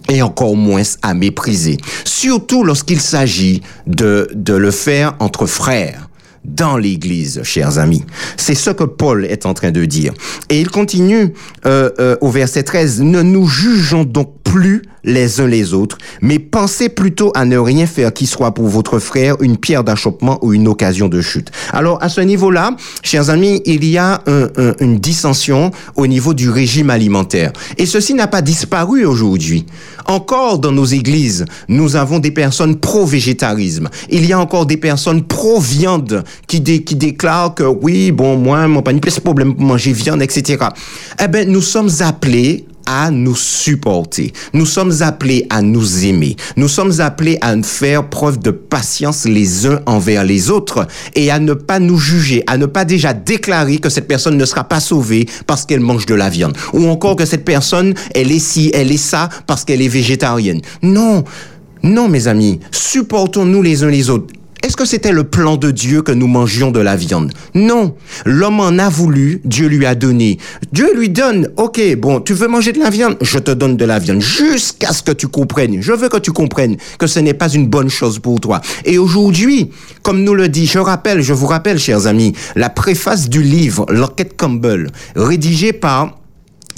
[0.09, 6.07] et encore moins à mépriser, surtout lorsqu'il s'agit de, de le faire entre frères
[6.47, 8.03] dans l'Église, chers amis.
[8.37, 10.13] C'est ce que Paul est en train de dire.
[10.49, 11.33] Et il continue
[11.65, 16.37] euh, euh, au verset 13, ne nous jugeons donc plus les uns les autres, mais
[16.37, 20.53] pensez plutôt à ne rien faire qui soit pour votre frère une pierre d'achoppement ou
[20.53, 21.51] une occasion de chute.
[21.71, 26.33] Alors, à ce niveau-là, chers amis, il y a un, un, une dissension au niveau
[26.33, 27.53] du régime alimentaire.
[27.77, 29.65] Et ceci n'a pas disparu aujourd'hui.
[30.05, 33.89] Encore dans nos églises, nous avons des personnes pro-végétarisme.
[34.09, 38.67] Il y a encore des personnes pro-viande qui, dé, qui déclarent que oui, bon, moi,
[38.67, 40.65] mon panier, pas de problème pour manger viande, etc.
[41.23, 44.31] Eh ben, nous sommes appelés à nous supporter.
[44.53, 46.37] Nous sommes appelés à nous aimer.
[46.55, 51.39] Nous sommes appelés à faire preuve de patience les uns envers les autres et à
[51.39, 54.79] ne pas nous juger, à ne pas déjà déclarer que cette personne ne sera pas
[54.79, 58.71] sauvée parce qu'elle mange de la viande ou encore que cette personne, elle est ci,
[58.73, 60.61] elle est ça parce qu'elle est végétarienne.
[60.81, 61.25] Non.
[61.83, 64.33] Non, mes amis, supportons-nous les uns les autres.
[64.67, 67.31] Est-ce que c'était le plan de Dieu que nous mangions de la viande?
[67.53, 67.95] Non.
[68.25, 70.39] L'homme en a voulu, Dieu lui a donné.
[70.73, 73.15] Dieu lui donne, ok, bon, tu veux manger de la viande?
[73.21, 75.81] Je te donne de la viande jusqu'à ce que tu comprennes.
[75.81, 78.59] Je veux que tu comprennes que ce n'est pas une bonne chose pour toi.
[78.83, 79.71] Et aujourd'hui,
[80.03, 83.85] comme nous le dit, je rappelle, je vous rappelle, chers amis, la préface du livre
[83.89, 86.16] L'enquête Campbell, rédigée par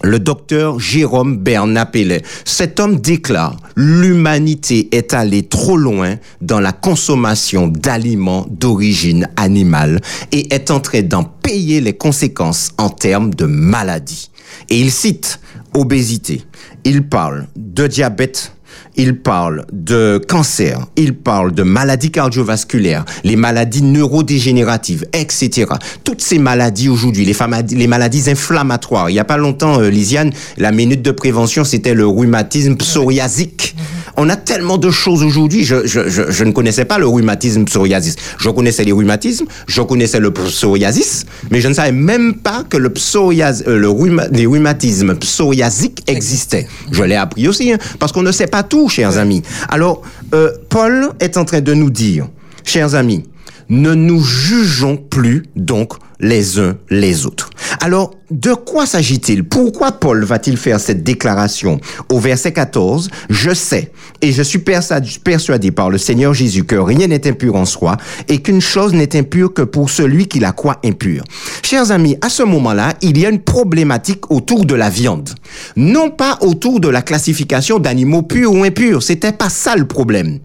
[0.03, 2.21] le docteur Jérôme Bernapellet.
[2.45, 10.53] Cet homme déclare l'humanité est allée trop loin dans la consommation d'aliments d'origine animale et
[10.53, 14.31] est en train d'en payer les conséquences en termes de maladies.
[14.69, 15.39] Et il cite
[15.73, 16.43] obésité,
[16.83, 18.53] il parle de diabète,
[18.99, 25.67] il parle de cancer, il parle de maladies cardiovasculaires, les maladies neurodégénératives, etc.
[26.03, 29.09] Toutes ces maladies aujourd'hui, les, maladies inflammatoires.
[29.09, 33.73] Il n'y a pas longtemps, euh, Lisiane, la minute de prévention, c'était le rhumatisme psoriasique.
[34.21, 35.63] On a tellement de choses aujourd'hui.
[35.63, 38.17] Je, je, je, je, ne connaissais pas le rhumatisme psoriasis.
[38.38, 42.75] Je connaissais les rhumatismes, je connaissais le psoriasis, mais je ne savais même pas que
[42.75, 46.67] le psoriasis, euh, le rhuma, les rhumatismes psoriasiques existaient.
[46.91, 49.41] Je l'ai appris aussi, hein, parce qu'on ne sait pas tout, chers amis.
[49.69, 50.01] Alors,
[50.34, 52.27] euh, Paul est en train de nous dire,
[52.65, 53.23] chers amis,
[53.69, 57.49] ne nous jugeons plus donc les uns les autres.
[57.82, 59.43] Alors, de quoi s'agit-il?
[59.43, 61.79] Pourquoi Paul va-t-il faire cette déclaration?
[62.10, 67.08] Au verset 14, je sais et je suis persuadé par le Seigneur Jésus que rien
[67.08, 70.79] n'est impur en soi et qu'une chose n'est impure que pour celui qui la croit
[70.84, 71.23] impure.
[71.63, 75.29] Chers amis, à ce moment-là, il y a une problématique autour de la viande.
[75.75, 80.39] Non pas autour de la classification d'animaux purs ou impurs, c'était pas ça le problème.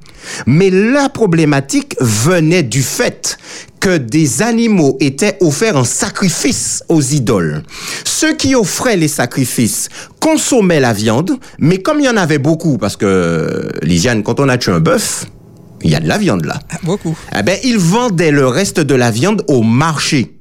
[0.47, 3.37] Mais la problématique venait du fait
[3.85, 7.63] que des animaux étaient offerts en sacrifice aux idoles.
[8.05, 12.79] Ceux qui offraient les sacrifices consommaient la viande, mais comme il y en avait beaucoup,
[12.79, 15.27] parce que, Lisiane, quand on a tué un bœuf,
[15.83, 16.61] il y a de la viande là.
[16.83, 17.15] Beaucoup.
[17.39, 20.35] Eh ben, ils vendaient le reste de la viande au marché.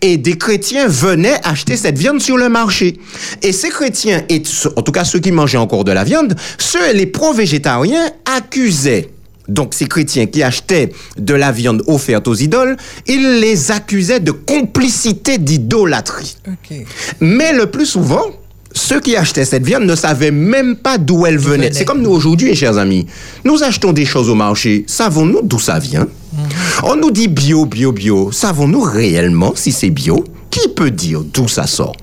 [0.00, 2.98] Et des chrétiens venaient acheter cette viande sur le marché.
[3.42, 4.42] Et ces chrétiens, et
[4.74, 9.10] en tout cas ceux qui mangeaient encore de la viande, ceux, les pro-végétariens, accusaient
[9.48, 12.76] donc ces chrétiens qui achetaient de la viande offerte aux idoles,
[13.06, 16.36] ils les accusaient de complicité d'idolâtrie.
[16.46, 16.86] Okay.
[17.20, 18.24] Mais le plus souvent,
[18.72, 21.72] ceux qui achetaient cette viande ne savaient même pas d'où elle venait.
[21.72, 23.06] C'est comme nous aujourd'hui, chers amis.
[23.44, 24.84] Nous achetons des choses au marché.
[24.88, 26.06] Savons-nous d'où ça vient?
[26.06, 26.90] -hmm.
[26.90, 28.32] On nous dit bio, bio, bio.
[28.32, 30.24] Savons-nous réellement si c'est bio?
[30.50, 31.96] Qui peut dire d'où ça sort?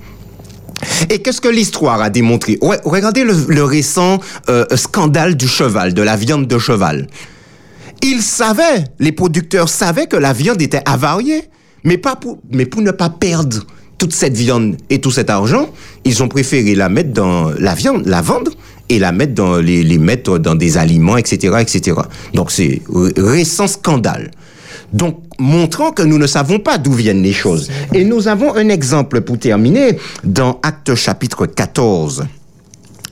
[1.10, 2.58] Et qu'est-ce que l'histoire a démontré?
[2.86, 7.08] Regardez le, le récent euh, scandale du cheval, de la viande de cheval.
[8.04, 11.44] Ils savaient, les producteurs savaient que la viande était avariée,
[11.84, 13.66] mais, pas pour, mais pour ne pas perdre
[13.98, 15.70] toute cette viande et tout cet argent,
[16.06, 18.52] ils ont préféré la mettre dans la viande, la vendre
[18.90, 21.98] et la mettre dans les, mettre dans des aliments, etc., etc.
[22.34, 22.82] Donc c'est
[23.18, 24.32] récent scandale.
[24.92, 27.70] Donc, montrant que nous ne savons pas d'où viennent les choses.
[27.94, 32.26] Et nous avons un exemple pour terminer dans Acte chapitre 14.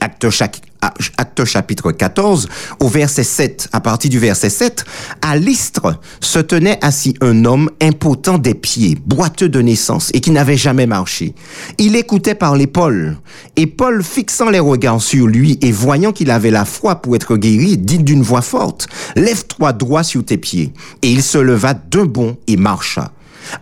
[0.02, 2.48] Acte, chapitre Acte chapitre 14,
[2.80, 4.86] au verset 7, à partir du verset 7,
[5.22, 10.32] à l'Istre se tenait assis un homme impotent des pieds, boiteux de naissance et qui
[10.32, 11.36] n'avait jamais marché.
[11.78, 13.18] Il écoutait parler Paul,
[13.58, 17.36] et Paul, fixant les regards sur lui et voyant qu'il avait la foi pour être
[17.36, 20.74] guéri, dit d'une voix forte, Lève-toi droit sur tes pieds.
[21.02, 23.12] Et il se leva d'un bond et marcha.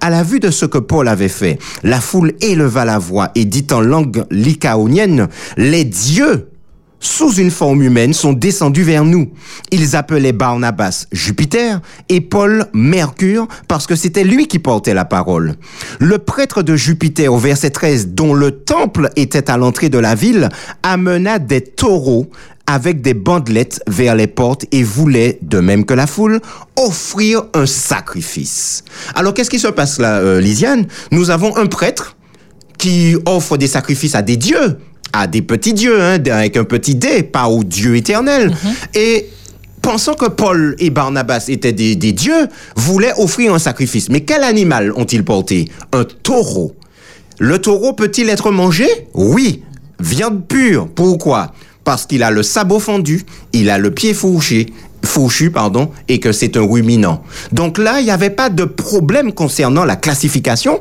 [0.02, 3.46] À la vue de ce que Paul avait fait, la foule éleva la voix et
[3.46, 6.50] dit en langue lycaonienne, Les dieux
[7.00, 9.30] sous une forme humaine, sont descendus vers nous.
[9.72, 11.80] Ils appelaient Barnabas Jupiter
[12.10, 15.56] et Paul Mercure parce que c'était lui qui portait la parole.
[16.00, 20.16] Le prêtre de Jupiter au verset 13, dont le temple était à l'entrée de la
[20.16, 20.50] ville,
[20.84, 22.30] amena des taureaux
[22.68, 26.42] avec des bandelettes vers les portes et voulait, de même que la foule,
[26.76, 28.84] offrir un sacrifice.
[29.16, 32.18] Alors qu'est-ce qui se passe là, euh, Lisiane Nous avons un prêtre
[32.78, 34.78] qui offre des sacrifices à des dieux,
[35.18, 38.56] à des petits dieux, hein, avec un petit dé, pas au Dieu éternel.
[38.94, 39.28] Et
[39.82, 44.10] pensant que Paul et Barnabas étaient des, des dieux, voulaient offrir un sacrifice.
[44.10, 45.70] Mais quel animal ont-ils porté?
[45.92, 46.76] Un taureau.
[47.40, 48.88] Le taureau peut-il être mangé?
[49.14, 49.64] Oui.
[50.00, 50.88] Viande pure.
[50.88, 51.54] Pourquoi?
[51.84, 54.68] Parce qu'il a le sabot fendu, il a le pied fourché,
[55.08, 57.24] fourchu, pardon, et que c'est un ruminant.
[57.52, 60.80] Donc là, il n'y avait pas de problème concernant la classification.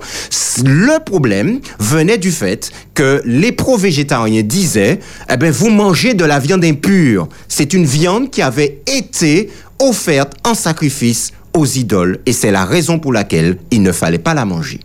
[0.64, 6.38] Le problème venait du fait que les pro-végétariens disaient, eh ben, vous mangez de la
[6.38, 7.28] viande impure.
[7.48, 12.98] C'est une viande qui avait été offerte en sacrifice aux idoles, et c'est la raison
[12.98, 14.80] pour laquelle il ne fallait pas la manger.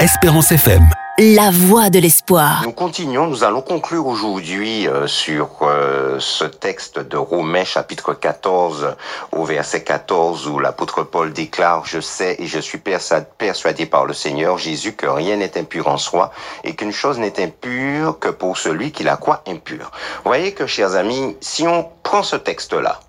[0.00, 0.82] Espérance FM.
[1.18, 2.60] La voix de l'espoir.
[2.62, 8.94] Nous continuons, nous allons conclure aujourd'hui euh, sur euh, ce texte de Romains chapitre 14
[9.32, 14.12] au verset 14 où l'apôtre Paul déclare Je sais et je suis persuadé par le
[14.12, 16.32] Seigneur Jésus que rien n'est impur en soi
[16.64, 19.92] et qu'une chose n'est impure que pour celui qui la croit impure.
[20.16, 23.00] Vous voyez que, chers amis, si on prend ce texte-là,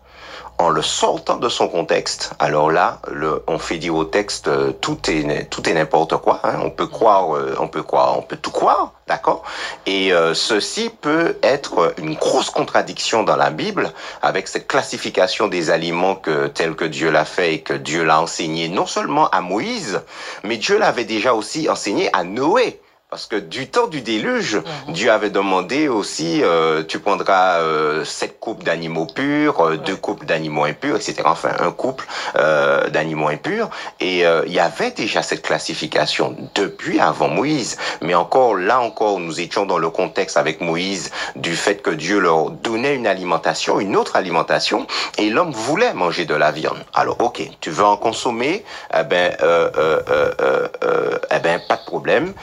[0.59, 4.71] en le sortant de son contexte, alors là, le, on fait dire au texte euh,
[4.71, 6.39] tout est tout est n'importe quoi.
[6.43, 6.59] hein.
[6.63, 9.43] On peut croire, euh, on peut croire, on peut tout croire, d'accord?
[9.85, 13.93] Et euh, ceci peut être une grosse contradiction dans la Bible
[14.23, 18.19] avec cette classification des aliments que tel que Dieu l'a fait et que Dieu l'a
[18.19, 20.01] enseigné non seulement à Moïse,
[20.43, 22.81] mais Dieu l'avait déjà aussi enseigné à Noé.
[23.09, 28.37] Parce que du temps du déluge, Dieu avait demandé aussi, euh, tu prendras euh, sept
[28.37, 31.15] couples d'animaux purs, euh, deux couples d'animaux impurs, etc.
[31.23, 33.69] Enfin, un couple euh, d'animaux impurs.
[34.01, 37.77] Et euh, il y avait déjà cette classification depuis avant Moïse.
[38.01, 42.19] Mais encore là encore, nous étions dans le contexte avec Moïse du fait que Dieu
[42.19, 44.85] leur donnait une alimentation, une autre alimentation,
[45.17, 46.83] et l'homme voulait manger de la viande.
[46.93, 51.61] Alors, ok, tu veux en consommer, eh ben, euh, euh, euh, euh, euh, eh ben,
[51.69, 52.33] pas de problème.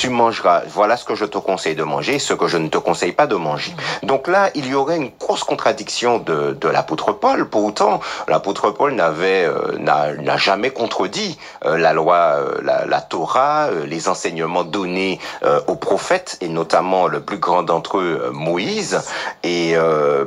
[0.00, 0.62] Tu mangeras.
[0.66, 3.26] Voilà ce que je te conseille de manger, ce que je ne te conseille pas
[3.26, 3.74] de manger.
[4.02, 7.46] Donc là, il y aurait une grosse contradiction de, de l'apôtre Paul.
[7.50, 13.66] Pourtant, l'apôtre Paul n'avait euh, n'a jamais contredit euh, la loi, euh, la, la Torah,
[13.66, 18.30] euh, les enseignements donnés euh, aux prophètes et notamment le plus grand d'entre eux, euh,
[18.32, 19.02] Moïse.
[19.42, 19.74] Et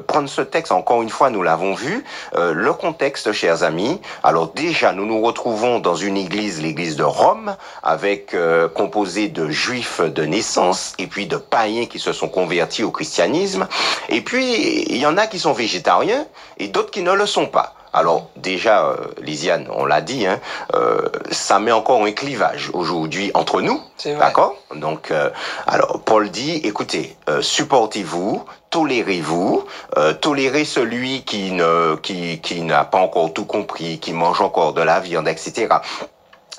[0.07, 2.03] prendre ce texte, encore une fois, nous l'avons vu,
[2.35, 4.01] le contexte, chers amis.
[4.23, 8.35] Alors déjà, nous nous retrouvons dans une église, l'église de Rome, avec
[8.73, 13.67] composée de juifs de naissance et puis de païens qui se sont convertis au christianisme.
[14.09, 16.25] Et puis, il y en a qui sont végétariens
[16.57, 17.75] et d'autres qui ne le sont pas.
[17.95, 20.39] Alors déjà, euh, Lisiane, on l'a dit, hein,
[20.73, 24.55] euh, ça met encore un clivage aujourd'hui entre nous, d'accord?
[24.75, 25.29] Donc, euh,
[25.67, 29.65] alors Paul dit, écoutez, euh, supportez-vous, tolérez-vous,
[29.97, 34.73] euh, tolérez celui qui ne qui qui n'a pas encore tout compris, qui mange encore
[34.73, 35.67] de la viande, etc.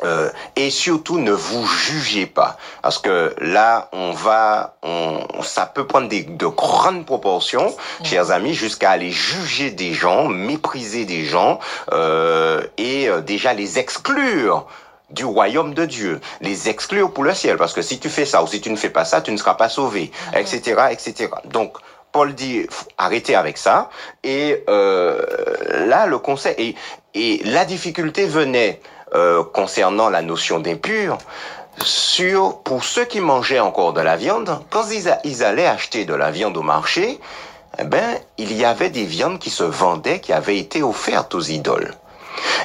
[0.04, 5.86] Euh, et surtout, ne vous jugez pas, parce que là, on va, on, ça peut
[5.86, 11.58] prendre des, de grandes proportions, chers amis, jusqu'à aller juger des gens, mépriser des gens,
[11.92, 14.66] euh, et euh, déjà les exclure
[15.10, 18.42] du royaume de Dieu, les exclure pour le ciel, parce que si tu fais ça
[18.42, 21.30] ou si tu ne fais pas ça, tu ne seras pas sauvé, etc., etc.
[21.46, 21.78] Donc,
[22.12, 23.90] Paul dit, arrêtez avec ça.
[24.22, 25.20] Et euh,
[25.86, 26.76] là, le conseil et,
[27.14, 28.80] et la difficulté venait
[29.14, 31.18] euh, concernant la notion d'impur
[31.82, 36.30] sur pour ceux qui mangeaient encore de la viande, quand ils, allaient acheter de la
[36.30, 37.20] viande au marché,
[37.78, 41.40] eh ben il y avait des viandes qui se vendaient qui avaient été offertes aux
[41.40, 41.94] idoles.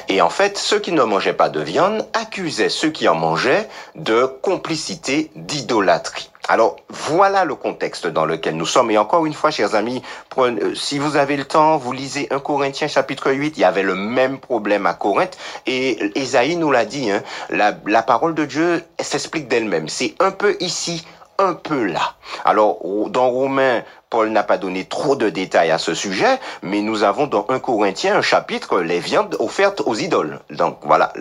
[0.08, 3.68] Et en fait, ceux qui ne mangeaient pas de viande accusaient ceux qui en mangeaient
[3.94, 6.29] de complicité, d'idolâtrie.
[6.48, 8.90] Alors, voilà le contexte dans lequel nous sommes.
[8.90, 10.02] Et encore une fois, chers amis,
[10.38, 13.82] euh, si vous avez le temps, vous lisez 1 Corinthiens chapitre 8, il y avait
[13.82, 15.36] le même problème à Corinthe.
[15.66, 19.88] Et Isaïe nous l'a dit, hein, la, parole de Dieu s'explique d'elle-même.
[19.88, 21.06] C'est un peu ici,
[21.38, 22.14] un peu là.
[22.44, 22.78] Alors,
[23.10, 27.26] dans Romains, Paul n'a pas donné trop de détails à ce sujet, mais nous avons
[27.26, 30.40] dans 1 Corinthiens un chapitre, les viandes offertes aux idoles.
[30.50, 31.12] Donc voilà,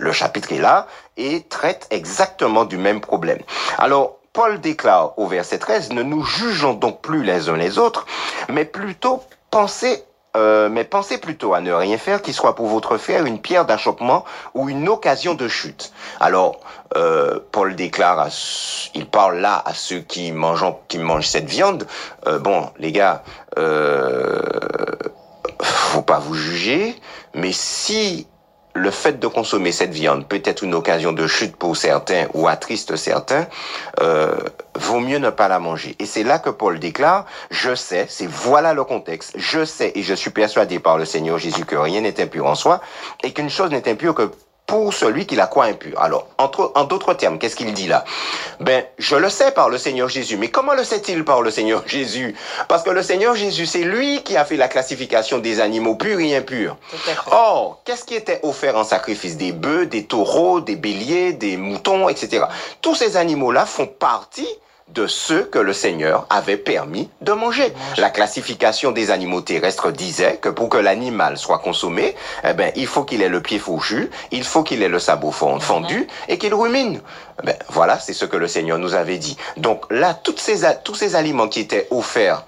[0.00, 0.86] le chapitre est là
[1.18, 3.40] et traite exactement du même problème.
[3.76, 8.06] Alors, Paul déclare au verset 13, ne nous jugeons donc plus les uns les autres,
[8.48, 10.04] mais plutôt pensez
[10.36, 13.64] euh, mais pensez plutôt à ne rien faire qui soit pour votre frère une pierre
[13.64, 15.92] d'achoppement ou une occasion de chute.
[16.20, 16.60] Alors,
[16.96, 18.28] euh, Paul déclare, à,
[18.94, 21.86] il parle là à ceux qui mangent, qui mangent cette viande.
[22.26, 23.24] Euh, bon, les gars,
[25.62, 26.94] faut pas vous juger,
[27.34, 28.28] mais si
[28.78, 32.48] le fait de consommer cette viande peut être une occasion de chute pour certains ou
[32.48, 33.46] attriste certains,
[34.00, 34.36] euh,
[34.74, 35.96] vaut mieux ne pas la manger.
[35.98, 40.02] Et c'est là que Paul déclare, je sais, c'est voilà le contexte, je sais et
[40.02, 42.80] je suis persuadé par le Seigneur Jésus que rien n'est impur en soi
[43.22, 44.30] et qu'une chose n'est impure que
[44.68, 45.98] pour celui qui la croit impur.
[45.98, 48.04] Alors, entre, en d'autres termes, qu'est-ce qu'il dit là?
[48.60, 50.36] Ben, je le sais par le Seigneur Jésus.
[50.36, 52.36] Mais comment le sait-il par le Seigneur Jésus?
[52.68, 56.20] Parce que le Seigneur Jésus, c'est lui qui a fait la classification des animaux purs
[56.20, 56.76] et impurs.
[57.30, 59.38] Or, qu'est-ce qui était offert en sacrifice?
[59.38, 62.44] Des bœufs, des taureaux, des béliers, des moutons, etc.
[62.82, 64.48] Tous ces animaux-là font partie
[64.94, 67.72] de ceux que le Seigneur avait permis de manger.
[67.96, 72.14] La classification des animaux terrestres disait que pour que l'animal soit consommé,
[72.44, 75.30] eh ben, il faut qu'il ait le pied fauchu, il faut qu'il ait le sabot
[75.30, 77.00] fendu et qu'il rumine.
[77.42, 79.36] Eh ben, voilà, c'est ce que le Seigneur nous avait dit.
[79.56, 82.44] Donc là, toutes ces, tous ces aliments qui étaient offerts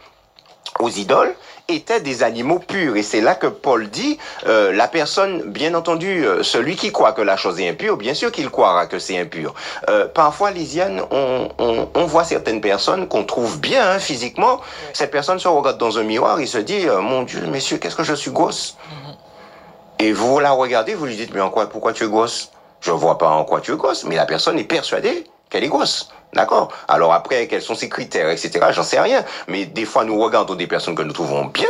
[0.79, 1.35] aux idoles,
[1.75, 2.97] étaient des animaux purs.
[2.97, 7.13] Et c'est là que Paul dit, euh, la personne, bien entendu, euh, celui qui croit
[7.13, 9.55] que la chose est impure, bien sûr qu'il croira que c'est impur.
[9.89, 14.61] Euh, parfois, Lisiane, on, on, on, voit certaines personnes qu'on trouve bien hein, physiquement.
[14.93, 17.97] Cette personne se regarde dans un miroir, il se dit, euh, mon Dieu, messieurs, qu'est-ce
[17.97, 20.05] que je suis grosse mm-hmm.
[20.05, 22.91] Et vous la regardez, vous lui dites, mais en quoi, pourquoi tu es grosse Je
[22.91, 26.11] vois pas en quoi tu es grosse, mais la personne est persuadée qu'elle est grosse.
[26.33, 26.73] D'accord?
[26.89, 28.67] Alors après, quels sont ses critères, etc.
[28.71, 29.25] J'en sais rien.
[29.49, 31.69] Mais des fois, nous regardons des personnes que nous trouvons bien.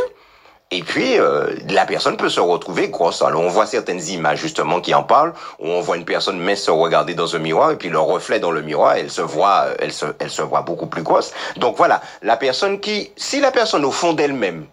[0.73, 3.21] Et puis, euh, la personne peut se retrouver grosse.
[3.21, 6.61] Alors, on voit certaines images, justement, qui en parlent, où on voit une personne mince
[6.61, 9.65] se regarder dans un miroir, et puis le reflet dans le miroir, elle se voit,
[9.79, 11.33] elle se, elle se voit beaucoup plus grosse.
[11.57, 14.65] Donc voilà, la personne qui, si la personne au fond d'elle-même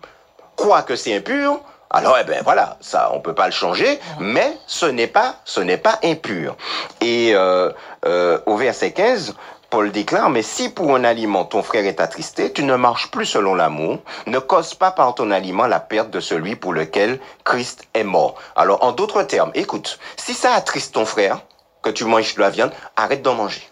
[0.54, 1.60] croit que c'est impur,
[1.90, 5.60] alors, eh ben voilà, ça, on peut pas le changer, mais ce n'est pas, ce
[5.60, 6.56] n'est pas impur.
[7.00, 7.72] Et euh,
[8.04, 9.34] euh, au verset 15,
[9.70, 13.26] Paul déclare, mais si pour un aliment ton frère est attristé, tu ne marches plus
[13.26, 17.84] selon l'amour, ne cause pas par ton aliment la perte de celui pour lequel Christ
[17.94, 18.34] est mort.
[18.54, 21.40] Alors, en d'autres termes, écoute, si ça attriste ton frère,
[21.82, 23.62] que tu manges de la viande, arrête d'en manger.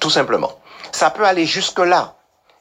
[0.00, 0.52] Tout simplement.
[0.92, 2.14] Ça peut aller jusque-là.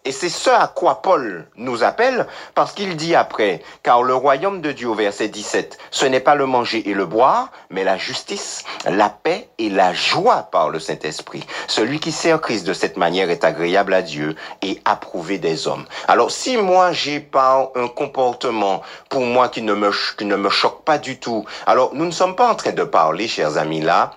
[0.06, 4.60] Et c'est ce à quoi Paul nous appelle, parce qu'il dit après, car le royaume
[4.60, 8.66] de Dieu, verset 17, ce n'est pas le manger et le boire, mais la justice,
[8.86, 11.46] la paix et la joie par le Saint-Esprit.
[11.68, 15.86] Celui qui sert Christ de cette manière est agréable à Dieu et approuvé des hommes.
[16.10, 20.50] Alors si moi j'ai pas un comportement pour moi qui ne me, qui ne me
[20.50, 23.80] choque pas du tout, alors nous ne sommes pas en train de parler, chers amis,
[23.80, 24.12] là,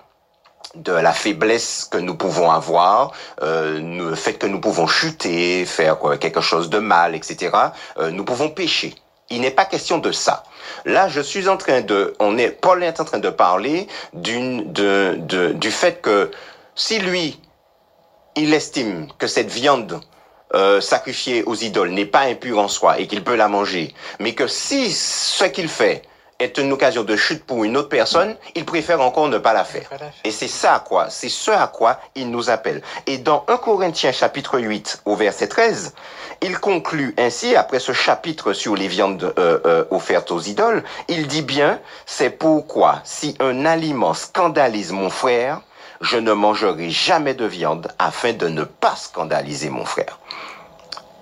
[0.77, 3.11] de la faiblesse que nous pouvons avoir,
[3.41, 7.51] euh, le fait que nous pouvons chuter, faire quelque chose de mal, etc.
[7.97, 8.95] Euh, nous pouvons pécher.
[9.29, 10.43] Il n'est pas question de ça.
[10.85, 14.71] Là, je suis en train de, on est, Paul est en train de parler d'une,
[14.71, 16.31] de, de, du fait que
[16.75, 17.39] si lui,
[18.35, 19.99] il estime que cette viande
[20.53, 24.33] euh, sacrifiée aux idoles n'est pas impure en soi et qu'il peut la manger, mais
[24.33, 26.03] que si ce qu'il fait
[26.39, 29.63] est une occasion de chute pour une autre personne, il préfère encore ne pas la
[29.63, 29.89] faire.
[30.23, 32.81] Et c'est ça à quoi, c'est ce à quoi il nous appelle.
[33.07, 35.93] Et dans 1 Corinthiens chapitre 8 au verset 13,
[36.41, 41.27] il conclut ainsi, après ce chapitre sur les viandes euh, euh, offertes aux idoles, il
[41.27, 45.61] dit bien, c'est pourquoi si un aliment scandalise mon frère,
[46.01, 50.19] je ne mangerai jamais de viande afin de ne pas scandaliser mon frère.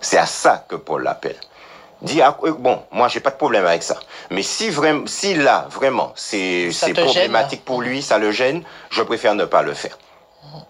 [0.01, 1.39] C'est à ça que Paul l'appelle
[2.05, 3.97] dit ah, bon moi j'ai pas de problème avec ça.
[4.31, 7.65] Mais si vraiment si là vraiment c'est c'est problématique gêne.
[7.65, 9.97] pour lui ça le gêne je préfère ne pas le faire.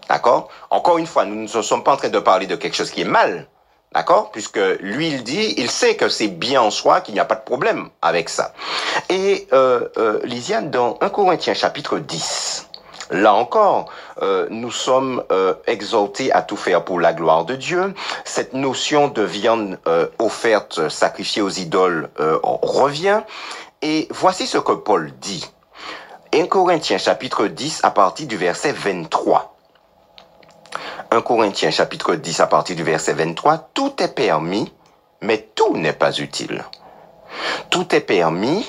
[0.09, 0.49] D'accord?
[0.69, 3.01] Encore une fois nous ne sommes pas en train de parler de quelque chose qui
[3.01, 3.47] est mal
[3.93, 4.31] d'accord?
[4.31, 7.36] Puisque lui il dit il sait que c'est bien en soi qu'il n'y a pas
[7.36, 8.53] de problème avec ça.
[9.09, 12.67] Et euh, euh, Lisiane dans 1 Corinthiens chapitre 10
[13.11, 13.91] Là encore,
[14.21, 17.93] euh, nous sommes euh, exaltés à tout faire pour la gloire de Dieu.
[18.23, 23.21] Cette notion de viande euh, offerte, sacrifiée aux idoles euh, revient.
[23.83, 25.47] Et voici ce que Paul dit.
[26.33, 29.55] 1 Corinthiens chapitre 10 à partir du verset 23.
[31.11, 33.69] 1 Corinthiens chapitre 10 à partir du verset 23.
[33.75, 34.73] Tout est permis,
[35.21, 36.65] mais tout n'est pas utile.
[37.69, 38.65] Tout est permis,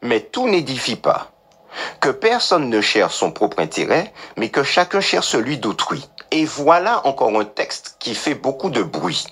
[0.00, 1.33] mais tout n'édifie pas
[2.00, 6.08] que personne ne cherche son propre intérêt, mais que chacun cherche celui d'autrui.
[6.30, 9.26] Et voilà encore un texte qui fait beaucoup de bruit.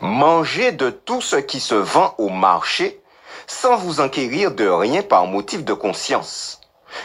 [0.00, 3.00] Mangez de tout ce qui se vend au marché,
[3.46, 6.60] sans vous enquérir de rien par motif de conscience.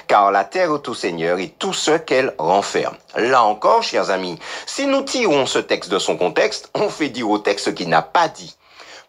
[0.07, 2.95] Car la terre est au Seigneur et tout ce qu'elle renferme.
[3.15, 7.29] Là encore, chers amis, si nous tirons ce texte de son contexte, on fait dire
[7.29, 8.55] au texte qu'il n'a pas dit.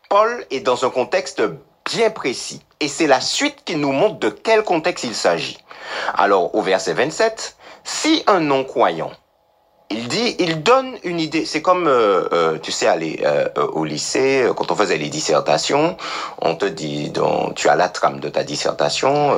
[0.08, 1.42] Paul est dans un contexte
[1.85, 2.62] bien précis.
[2.80, 5.59] Et c'est la suite qui nous montre de quel contexte il s'agit.
[6.16, 9.12] Alors, au verset 27, si un non-croyant
[9.91, 11.45] il dit, il donne une idée.
[11.45, 15.97] C'est comme, euh, euh, tu sais, aller euh, au lycée, quand on faisait les dissertations,
[16.41, 19.32] on te dit, donc, tu as la trame de ta dissertation,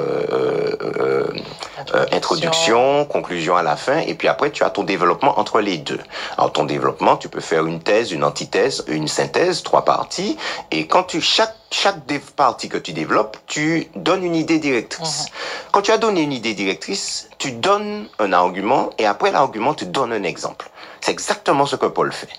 [1.85, 2.07] introduction.
[2.13, 6.01] introduction, conclusion à la fin, et puis après, tu as ton développement entre les deux.
[6.39, 10.39] Alors, ton développement, tu peux faire une thèse, une antithèse, une synthèse, trois parties,
[10.71, 12.01] et quand tu, chaque chaque
[12.37, 15.27] partie que tu développes, tu donnes une idée directrice.
[15.27, 15.71] Mhm.
[15.73, 19.85] Quand tu as donné une idée directrice, tu donnes un argument et après l'argument, tu
[19.85, 20.71] donnes un exemple.
[21.03, 22.31] C'est exactement ce que Paul fait.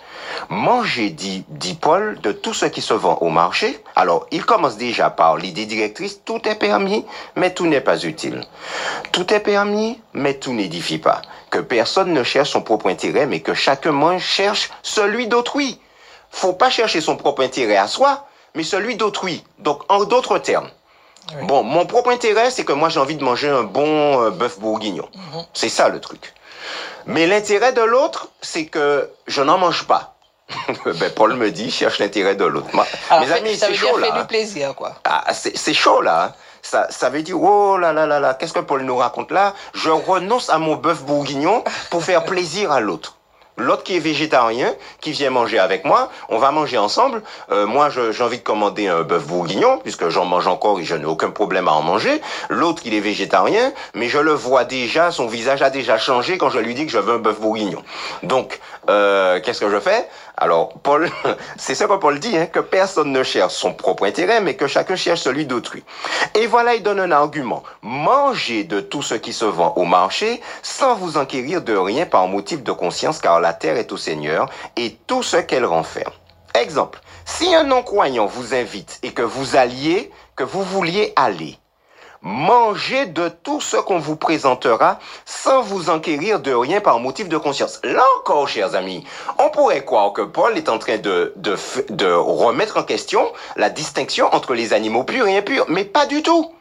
[0.50, 3.80] Manger, dit, dit Paul, de tout ce qui se vend au marché.
[3.96, 8.44] Alors, il commence déjà par l'idée directrice, tout est permis, mais tout n'est pas utile.
[9.12, 11.22] Tout est permis, mais tout n'édifie pas.
[11.52, 15.80] Que personne ne cherche son propre intérêt, mais que chacun cherche celui d'autrui.
[16.32, 18.27] Faut pas chercher son propre intérêt à soi,
[18.58, 19.44] mais celui d'autrui.
[19.60, 20.70] Donc, en d'autres termes,
[21.44, 24.60] bon, mon propre intérêt, c'est que moi, j'ai envie de manger un bon euh, bœuf
[24.60, 25.08] bourguignon.
[25.14, 25.46] Mhm.
[25.54, 26.34] C'est ça le truc.
[27.06, 30.16] Mais l'intérêt de l'autre, c'est que je n'en mange pas.
[30.86, 32.68] ben, Paul me dit, cherche l'intérêt de l'autre.
[32.74, 34.08] Mes amis, c'est chaud là.
[34.12, 34.96] Fait du plaisir, quoi.
[35.06, 36.26] Ah, c'est chaud là.
[36.26, 36.34] Hein.
[36.64, 39.54] Ça, ça veut dire, oh là là là là, qu'est-ce que Paul nous raconte là?
[39.74, 43.17] Je renonce à mon bœuf bourguignon pour faire plaisir à l'autre.
[43.60, 47.24] L'autre qui est végétarien, qui vient manger avec moi, on va manger ensemble.
[47.52, 50.94] Euh, moi, j'ai envie de commander un bœuf bourguignon, puisque j'en mange encore et je
[50.94, 52.22] n'ai aucun problème à en manger.
[52.50, 56.52] L'autre, il est végétarien, mais je le vois déjà, son visage a déjà changé quand
[56.52, 57.84] je lui dis que je veux un bœuf bourguignon.
[58.22, 60.08] Donc, euh, qu'est-ce que je fais?
[60.40, 61.10] Alors, Paul,
[61.58, 64.68] c'est ce que Paul dit, hein, que personne ne cherche son propre intérêt, mais que
[64.68, 65.84] chacun cherche celui d'autrui.
[66.36, 67.64] Et voilà, il donne un argument.
[67.82, 72.28] Mangez de tout ce qui se vend au marché, sans vous enquérir de rien par
[72.28, 76.14] motif de conscience, car la terre est au Seigneur, et tout ce qu'elle renferme.
[76.54, 81.58] Exemple, si un non-croyant vous invite et que vous alliez, que vous vouliez aller,
[82.22, 87.38] Mangez de tout ce qu'on vous présentera sans vous enquérir de rien par motif de
[87.38, 87.80] conscience.
[87.84, 89.06] Là encore, chers amis,
[89.38, 94.34] on pourrait croire que Paul est en train de, de, remettre en question la distinction
[94.34, 96.52] entre les animaux purs et impurs, mais pas du tout.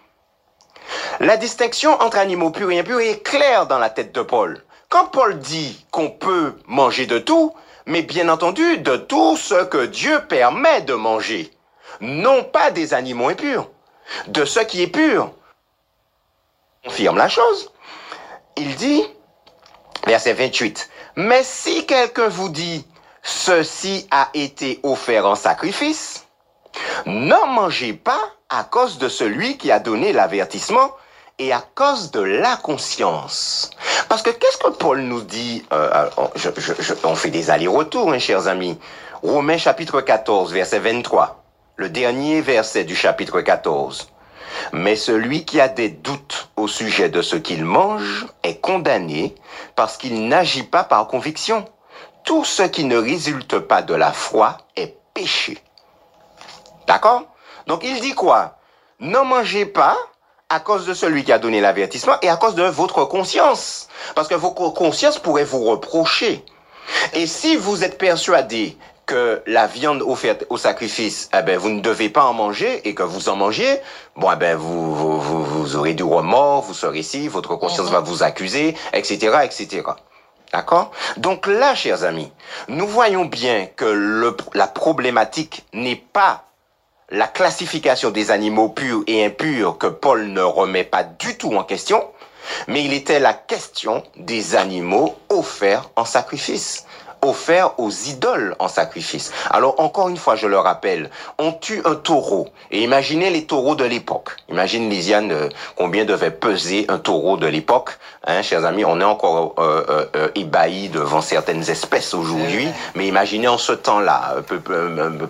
[1.21, 4.63] La distinction entre animaux purs et impurs est claire dans la tête de Paul.
[4.89, 7.55] Quand Paul dit qu'on peut manger de tout,
[7.87, 11.51] mais bien entendu de tout ce que Dieu permet de manger,
[12.01, 13.69] non pas des animaux impurs,
[14.29, 15.33] de ce qui est pur,
[16.87, 17.71] confirme la chose.
[18.57, 19.05] Il dit,
[20.07, 22.87] verset 28, Mais si quelqu'un vous dit,
[23.23, 26.27] ceci a été offert en sacrifice,
[27.05, 30.93] n'en mangez pas à cause de celui qui a donné l'avertissement
[31.39, 33.71] et à cause de la conscience.
[34.09, 36.09] Parce que qu'est-ce que Paul nous dit euh,
[37.05, 38.79] On fait des allers-retours, hein, chers amis.
[39.23, 41.43] Romains chapitre 14, verset 23.
[41.77, 44.09] Le dernier verset du chapitre 14.
[44.73, 49.35] Mais celui qui a des doutes au sujet de ce qu'il mange est condamné
[49.75, 51.65] parce qu'il n'agit pas par conviction.
[52.25, 55.59] Tout ce qui ne résulte pas de la foi est péché.
[56.87, 57.25] D'accord?
[57.67, 58.59] Donc il dit quoi?
[59.01, 59.97] Ne mangez pas
[60.49, 63.89] à cause de celui qui a donné l'avertissement et à cause de votre conscience.
[64.15, 66.45] Parce que vos consciences pourraient vous reprocher.
[67.15, 68.77] Et si vous êtes persuadé
[69.07, 72.95] que la viande offerte au sacrifice, eh ben, vous ne devez pas en manger et
[72.95, 73.79] que vous en mangez,
[74.17, 78.01] bon, eh ben, vous, vous, vous, aurez du remords, vous serez ici, votre conscience va
[78.01, 79.83] vous accuser, etc., etc.
[80.53, 80.91] D'accord?
[81.17, 82.33] Donc là, chers amis,
[82.69, 86.45] nous voyons bien que le, la problématique n'est pas
[87.11, 91.63] la classification des animaux purs et impurs que Paul ne remet pas du tout en
[91.63, 92.05] question,
[92.67, 96.86] mais il était la question des animaux offerts en sacrifice
[97.27, 99.33] offert aux idoles en sacrifice.
[99.51, 102.49] Alors encore une fois, je le rappelle, on tue un taureau.
[102.71, 104.37] Et imaginez les taureaux de l'époque.
[104.49, 107.99] Imagine, Lisiane, euh, combien devait peser un taureau de l'époque.
[108.27, 112.69] Hein, chers amis, on est encore euh, euh, euh ébahis devant certaines espèces aujourd'hui.
[112.95, 114.37] Mais imaginez en ce temps-là,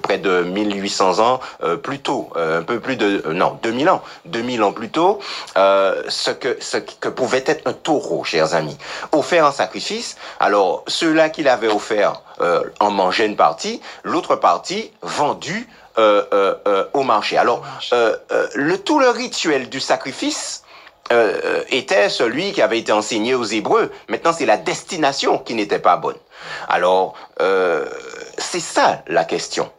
[0.02, 1.40] près de 1800 ans
[1.82, 3.22] plus tôt, un peu plus de...
[3.32, 4.02] non, 2000 ans.
[4.26, 5.18] 2000 ans plus tôt,
[5.54, 8.76] ce, que, ce que pouvait être un taureau, chers amis.
[9.12, 10.16] Offert en sacrifice.
[10.40, 15.68] Alors, ceux-là qui l'avaient offert euh, en mangeait une partie, l'autre partie vendue
[15.98, 16.24] euh,
[16.66, 17.38] euh, au marché.
[17.38, 20.62] Alors, le tout le rituel du sacrifice
[21.70, 23.92] était celui qui avait été enseigné aux Hébreux.
[24.08, 26.16] Maintenant, c'est la destination qui n'était pas bonne.
[26.68, 27.14] Alors,
[28.38, 29.70] c'est ça la question.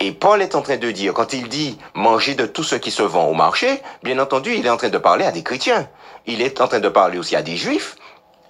[0.00, 2.90] Et Paul est en train de dire, quand il dit manger de tout ce qui
[2.90, 5.88] se vend au marché, bien entendu, il est en train de parler à des chrétiens.
[6.26, 7.96] Il est en train de parler aussi à des juifs,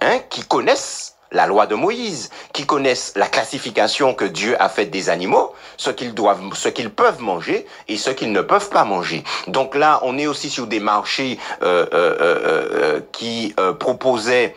[0.00, 4.90] hein, qui connaissent la loi de Moïse, qui connaissent la classification que Dieu a faite
[4.90, 8.84] des animaux, ce qu'ils doivent, ce qu'ils peuvent manger et ce qu'ils ne peuvent pas
[8.84, 9.24] manger.
[9.46, 14.56] Donc là, on est aussi sur des marchés euh, euh, euh, qui proposaient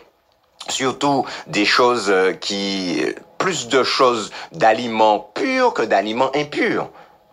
[0.70, 3.04] surtout des choses qui
[3.38, 6.90] plus de choses d'aliments purs que d'aliments impurs.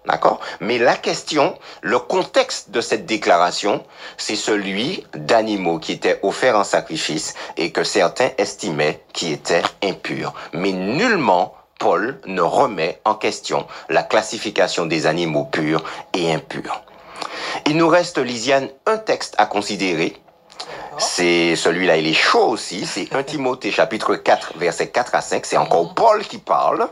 [0.07, 0.41] D'accord?
[0.61, 3.85] Mais la question, le contexte de cette déclaration,
[4.17, 10.33] c'est celui d'animaux qui étaient offerts en sacrifice et que certains estimaient qui étaient impurs.
[10.53, 16.83] Mais nullement Paul ne remet en question la classification des animaux purs et impurs.
[17.67, 20.17] Il nous reste, Lisiane, un texte à considérer.
[20.99, 22.85] C'est celui-là, il est chaud aussi.
[22.87, 25.47] C'est 1 Timothée chapitre 4, versets 4 à 5.
[25.47, 26.89] C'est encore Paul qui parle.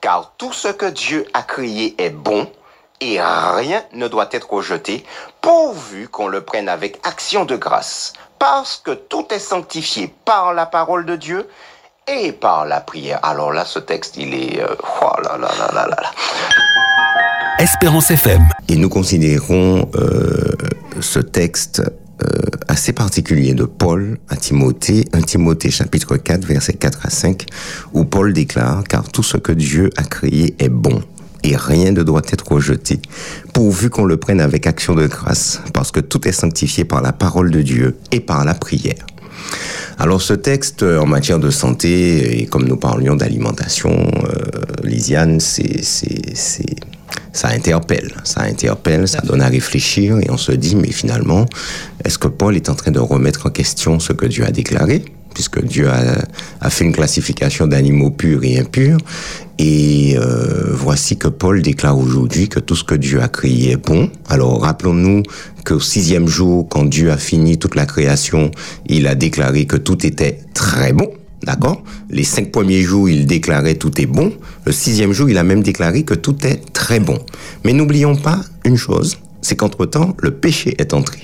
[0.00, 2.50] Car tout ce que Dieu a créé est bon
[3.00, 5.04] et rien ne doit être rejeté,
[5.40, 10.66] pourvu qu'on le prenne avec action de grâce, parce que tout est sanctifié par la
[10.66, 11.48] parole de Dieu
[12.06, 13.20] et par la prière.
[13.22, 14.60] Alors là, ce texte, il est...
[14.60, 16.10] Euh, oh là là là là là.
[17.58, 18.42] Espérance FM.
[18.68, 20.56] Et nous considérons euh,
[21.00, 21.82] ce texte
[22.68, 27.46] assez particulier de Paul à Timothée, 1 Timothée chapitre 4, versets 4 à 5,
[27.92, 31.02] où Paul déclare, car tout ce que Dieu a créé est bon
[31.42, 33.00] et rien ne doit être rejeté,
[33.54, 37.12] pourvu qu'on le prenne avec action de grâce, parce que tout est sanctifié par la
[37.12, 39.06] parole de Dieu et par la prière.
[39.98, 45.82] Alors ce texte en matière de santé, et comme nous parlions d'alimentation, euh, c'est,
[47.32, 51.46] ça interpelle, ça interpelle, ça donne à réfléchir, et on se dit, mais finalement,
[52.04, 55.04] est-ce que Paul est en train de remettre en question ce que Dieu a déclaré?
[55.34, 58.98] Puisque Dieu a, fait une classification d'animaux purs et impurs.
[59.58, 63.76] Et euh, voici que Paul déclare aujourd'hui que tout ce que Dieu a créé est
[63.76, 64.10] bon.
[64.28, 65.22] Alors rappelons-nous
[65.64, 68.50] qu'au sixième jour, quand Dieu a fini toute la création,
[68.86, 71.08] il a déclaré que tout était très bon.
[71.42, 71.82] D'accord?
[72.10, 74.32] Les cinq premiers jours, il déclarait tout est bon.
[74.64, 77.18] Le sixième jour, il a même déclaré que tout est très bon.
[77.64, 81.22] Mais n'oublions pas une chose, c'est qu'entre-temps, le péché est entré.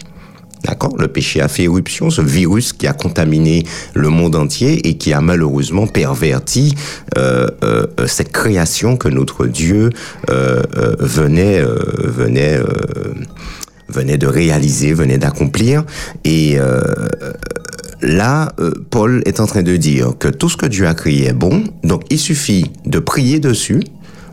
[0.65, 0.97] D'accord?
[0.99, 3.65] Le péché a fait éruption, ce virus qui a contaminé
[3.95, 6.75] le monde entier et qui a malheureusement perverti
[7.19, 9.91] euh, euh, cette création que notre Dieu
[10.31, 10.63] euh,
[10.99, 12.59] venait venait
[13.89, 15.85] venait de réaliser, venait d'accomplir.
[16.25, 16.59] Et
[18.03, 18.53] là,
[18.91, 21.65] Paul est en train de dire que tout ce que Dieu a créé est bon,
[21.85, 23.83] donc il suffit de prier dessus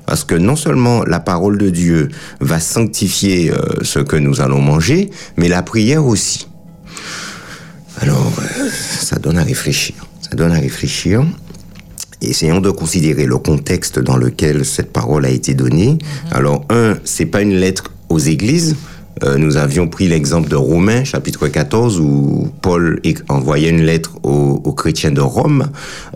[0.05, 2.09] parce que non seulement la parole de Dieu
[2.39, 6.47] va sanctifier euh, ce que nous allons manger, mais la prière aussi.
[7.99, 9.95] Alors, euh, ça donne à réfléchir.
[10.21, 11.23] Ça donne à réfléchir.
[12.21, 15.93] Essayons de considérer le contexte dans lequel cette parole a été donnée.
[15.93, 16.33] Mm-hmm.
[16.33, 18.75] Alors, un, c'est pas une lettre aux églises,
[19.21, 22.99] euh, nous avions pris l'exemple de Romains, chapitre 14, où Paul
[23.29, 25.69] envoyait une lettre aux, chrétiens de Rome.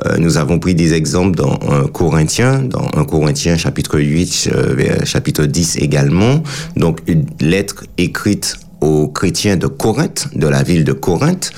[0.05, 5.05] Euh, nous avons pris des exemples dans un Corinthien, dans un Corinthien, chapitre 8, euh,
[5.05, 6.41] chapitre 10 également.
[6.75, 11.51] Donc, une lettre écrite aux chrétiens de Corinthe, de la ville de Corinthe.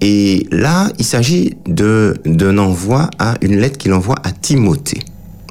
[0.00, 5.00] Et là, il s'agit d'un envoi à une lettre qu'il envoie à Timothée.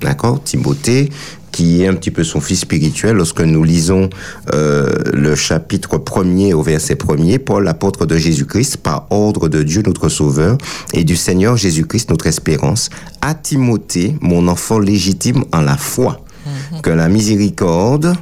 [0.02, 0.44] D'accord?
[0.44, 1.10] Timothée,
[1.54, 3.16] qui est un petit peu son fils spirituel.
[3.16, 4.10] Lorsque nous lisons
[4.54, 9.84] euh, le chapitre premier au verset premier, Paul, apôtre de Jésus-Christ, par ordre de Dieu
[9.86, 10.58] notre Sauveur
[10.94, 12.90] et du Seigneur Jésus-Christ notre espérance,
[13.22, 16.82] à Timothée, mon enfant légitime en la foi, mhm.
[16.82, 18.16] que la miséricorde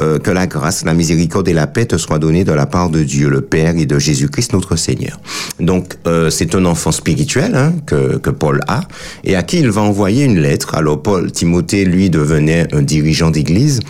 [0.00, 2.90] euh, que la grâce, la miséricorde et la paix te soient données de la part
[2.90, 5.20] de Dieu le Père et de Jésus-Christ notre Seigneur.
[5.58, 8.82] Donc euh, c'est un enfant spirituel hein, que, que Paul a
[9.24, 10.74] et à qui il va envoyer une lettre.
[10.74, 13.80] Alors Paul, Timothée, lui, devenait un dirigeant d'église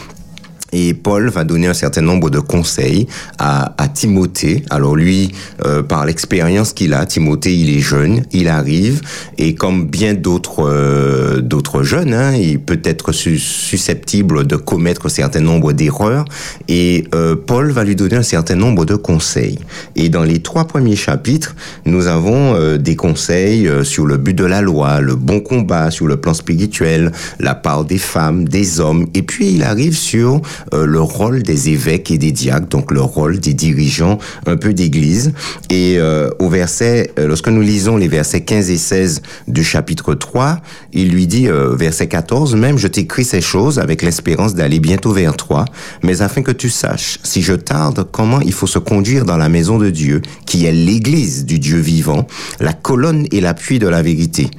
[0.72, 3.06] et Paul va donner un certain nombre de conseils
[3.38, 4.64] à, à Timothée.
[4.70, 5.32] Alors lui,
[5.64, 9.00] euh, par l'expérience qu'il a, Timothée, il est jeune, il arrive,
[9.38, 15.40] et comme bien d'autres euh, jeunes, hein, il peut être susceptible de commettre un certain
[15.40, 16.24] nombre d'erreurs.
[16.68, 19.58] Et euh, Paul va lui donner un certain nombre de conseils.
[19.96, 21.54] Et dans les trois premiers chapitres,
[21.84, 26.16] nous avons des conseils sur le but de la loi, le bon combat, sur le
[26.16, 29.06] plan spirituel, la part des femmes, des hommes.
[29.14, 30.40] Et puis il arrive sur
[30.74, 34.72] euh, le rôle des évêques et des diacres, donc le rôle des dirigeants un peu
[34.72, 35.32] d'église.
[35.68, 40.14] Et euh, au verset, euh, lorsque nous lisons les versets 15 et 16 du chapitre
[40.14, 40.60] 3,
[40.92, 45.36] il lui dit, verset 14, même je t'écris ces choses avec l'espérance d'aller bientôt vers
[45.36, 45.64] toi,
[46.02, 49.48] mais afin que tu saches, si je tarde, comment il faut se conduire dans la
[49.48, 52.26] maison de Dieu, qui est l'église du Dieu vivant,
[52.60, 54.50] la colonne et l'appui de la vérité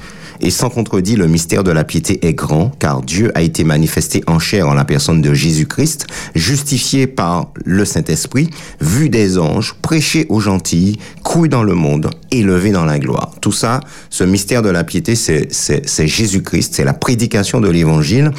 [0.42, 4.24] Et sans contredit, le mystère de la piété est grand, car Dieu a été manifesté
[4.28, 10.26] en chair en la personne de Jésus-Christ, justifié par le Saint-Esprit, vu des anges, prêché
[10.30, 13.36] aux gentils, cru dans le monde, élevé dans la gloire.
[13.40, 13.80] Tout ça,
[14.10, 18.32] ce mystère de la piété, c'est Jésus-Christ, c'est la prédication de l'Évangile.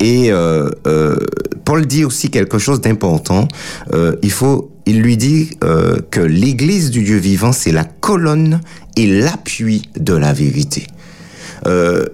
[0.00, 1.16] Et euh, euh,
[1.64, 3.48] Paul dit aussi quelque chose d'important.
[3.92, 8.62] Euh, il faut il lui dit euh, que l'Église du Dieu vivant, c'est la colonne
[8.96, 10.86] et l'appui de la vérité.
[11.66, 12.04] Euh,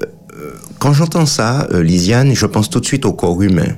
[0.79, 3.77] quand j'entends ça, euh, Lisiane, je pense tout de suite au corps humain.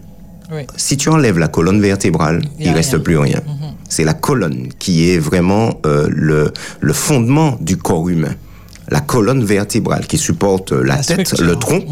[0.53, 0.63] Oui.
[0.77, 3.01] Si tu enlèves la colonne vertébrale, Il il, reste rien.
[3.01, 3.41] plus rien.
[3.89, 8.35] C'est la colonne qui est vraiment euh, le, le fondement du corps humain.
[8.89, 11.47] La colonne vertébrale qui supporte euh, la, La tête, structure.
[11.47, 11.85] le tronc,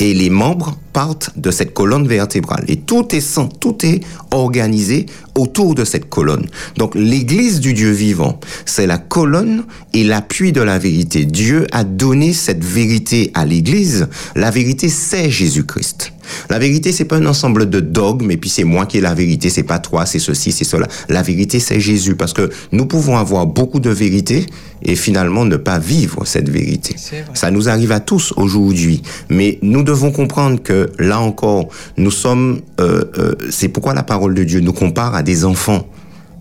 [0.00, 2.64] et les membres partent de cette colonne vertébrale.
[2.68, 6.46] Et tout est sans, tout est organisé autour de cette colonne.
[6.78, 11.26] Donc l'Église du Dieu vivant, c'est la colonne et l'appui de la vérité.
[11.26, 14.06] Dieu a donné cette vérité à l'Église.
[14.36, 16.12] La vérité, c'est Jésus-Christ.
[16.48, 19.14] La vérité, c'est pas un ensemble de dogmes et puis c'est moi qui ai la
[19.14, 20.86] vérité, c'est pas toi, c'est ceci, c'est cela.
[21.08, 24.46] La vérité, c'est Jésus parce que nous pouvons avoir beaucoup de vérité
[24.82, 26.96] et finalement ne pas vivre cette vérité.
[27.34, 32.60] Ça nous arrive à tous aujourd'hui, mais nous devons comprendre que là encore, nous sommes.
[32.80, 35.86] euh, euh, c'est pourquoi la parole de Dieu nous compare à des enfants,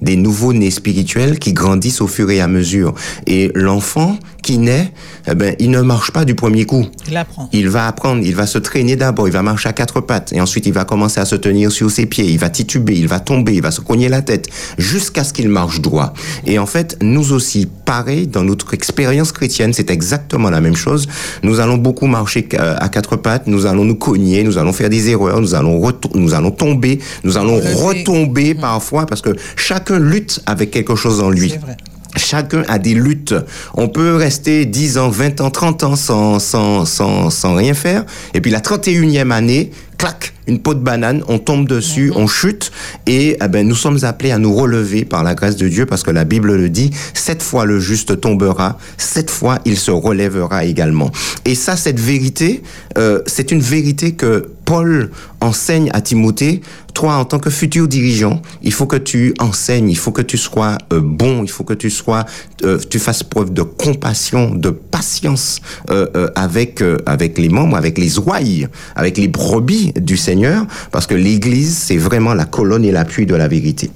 [0.01, 2.93] des nouveaux-nés spirituels qui grandissent au fur et à mesure.
[3.27, 4.91] Et l'enfant qui naît,
[5.27, 6.85] eh ben, il ne marche pas du premier coup.
[7.09, 7.49] Il apprend.
[7.53, 10.41] Il va apprendre, il va se traîner d'abord, il va marcher à quatre pattes, et
[10.41, 13.21] ensuite il va commencer à se tenir sur ses pieds, il va tituber, il va
[13.21, 16.13] tomber, il va se cogner la tête, jusqu'à ce qu'il marche droit.
[16.45, 21.07] Et en fait, nous aussi, pareil, dans notre expérience chrétienne, c'est exactement la même chose.
[21.41, 24.89] Nous allons beaucoup marcher euh, à quatre pattes, nous allons nous cogner, nous allons faire
[24.89, 25.81] des erreurs, nous allons,
[26.15, 31.29] nous allons tomber, nous allons retomber parfois, parce que chacun lutte avec quelque chose en
[31.29, 31.49] lui.
[31.51, 31.77] C'est vrai.
[32.15, 33.33] Chacun a des luttes.
[33.73, 38.05] On peut rester 10 ans, 20 ans, 30 ans sans, sans, sans, sans rien faire.
[38.35, 42.71] Et puis la 31e année, clac, une peau de banane, on tombe dessus, on chute.
[43.07, 46.03] Et eh ben, nous sommes appelés à nous relever par la grâce de Dieu parce
[46.03, 50.65] que la Bible le dit, sept fois le juste tombera, sept fois il se relèvera
[50.65, 51.11] également.
[51.45, 52.63] Et ça, cette vérité,
[52.97, 56.61] euh, c'est une vérité que Paul enseigne à Timothée.
[56.93, 60.37] Toi, en tant que futur dirigeant, il faut que tu enseignes, il faut que tu
[60.37, 62.25] sois euh, bon, il faut que tu sois,
[62.63, 67.75] euh, tu fasses preuve de compassion, de patience euh, euh, avec euh, avec les membres,
[67.75, 72.85] avec les ouailles, avec les brebis du Seigneur, parce que l'Église, c'est vraiment la colonne
[72.85, 73.91] et l'appui de la vérité.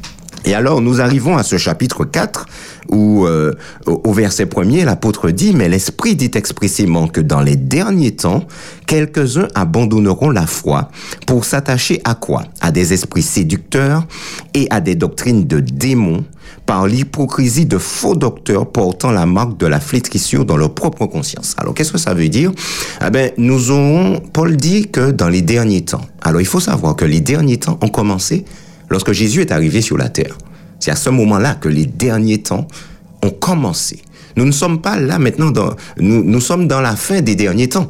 [0.46, 2.46] Et alors, nous arrivons à ce chapitre 4
[2.90, 3.54] où, euh,
[3.86, 8.46] au verset premier, l'apôtre dit, mais l'Esprit dit expressément que dans les derniers temps,
[8.86, 10.90] quelques-uns abandonneront la foi
[11.26, 12.44] pour s'attacher à quoi?
[12.62, 14.06] À des esprits séducteurs
[14.54, 16.24] et à des doctrines de démons
[16.66, 21.56] par l'hypocrisie de faux docteurs portant la marque de la flétrissure dans leur propre conscience.
[21.58, 22.52] Alors, qu'est-ce que ça veut dire?
[23.06, 26.02] Eh ben, nous aurons, Paul dit que dans les derniers temps.
[26.22, 28.46] Alors, il faut savoir que les derniers temps ont commencé
[28.90, 30.38] lorsque Jésus est arrivé sur la terre.
[30.80, 32.68] C'est à ce moment-là que les derniers temps
[33.24, 34.02] ont commencé.
[34.36, 37.70] Nous ne sommes pas là maintenant dans, nous, nous sommes dans la fin des derniers
[37.70, 37.90] temps.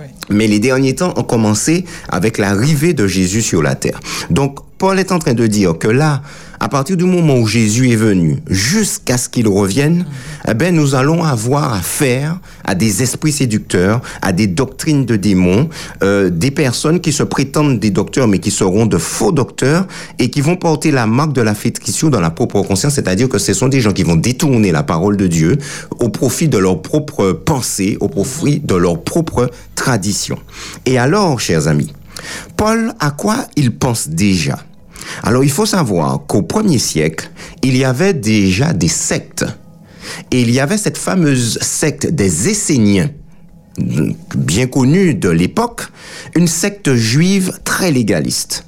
[0.00, 0.06] Oui.
[0.30, 4.00] Mais les derniers temps ont commencé avec l'arrivée de Jésus sur la terre.
[4.30, 6.22] Donc, Paul est en train de dire que là,
[6.58, 10.06] à partir du moment où Jésus est venu, jusqu'à ce qu'il revienne,
[10.48, 15.68] eh ben, nous allons avoir affaire à des esprits séducteurs, à des doctrines de démons,
[16.02, 19.86] euh, des personnes qui se prétendent des docteurs, mais qui seront de faux docteurs
[20.18, 23.38] et qui vont porter la marque de la fétrition dans la propre conscience, c'est-à-dire que
[23.38, 25.58] ce sont des gens qui vont détourner la parole de Dieu
[26.00, 30.38] au profit de leur propre pensée, au profit de leur propre tradition.
[30.86, 31.92] Et alors, chers amis,
[32.56, 34.58] Paul, à quoi il pense déjà?
[35.22, 37.30] Alors, il faut savoir qu'au premier siècle,
[37.62, 39.44] il y avait déjà des sectes.
[40.30, 43.10] Et il y avait cette fameuse secte des Esséniens,
[43.78, 45.82] bien connue de l'époque,
[46.34, 48.64] une secte juive très légaliste.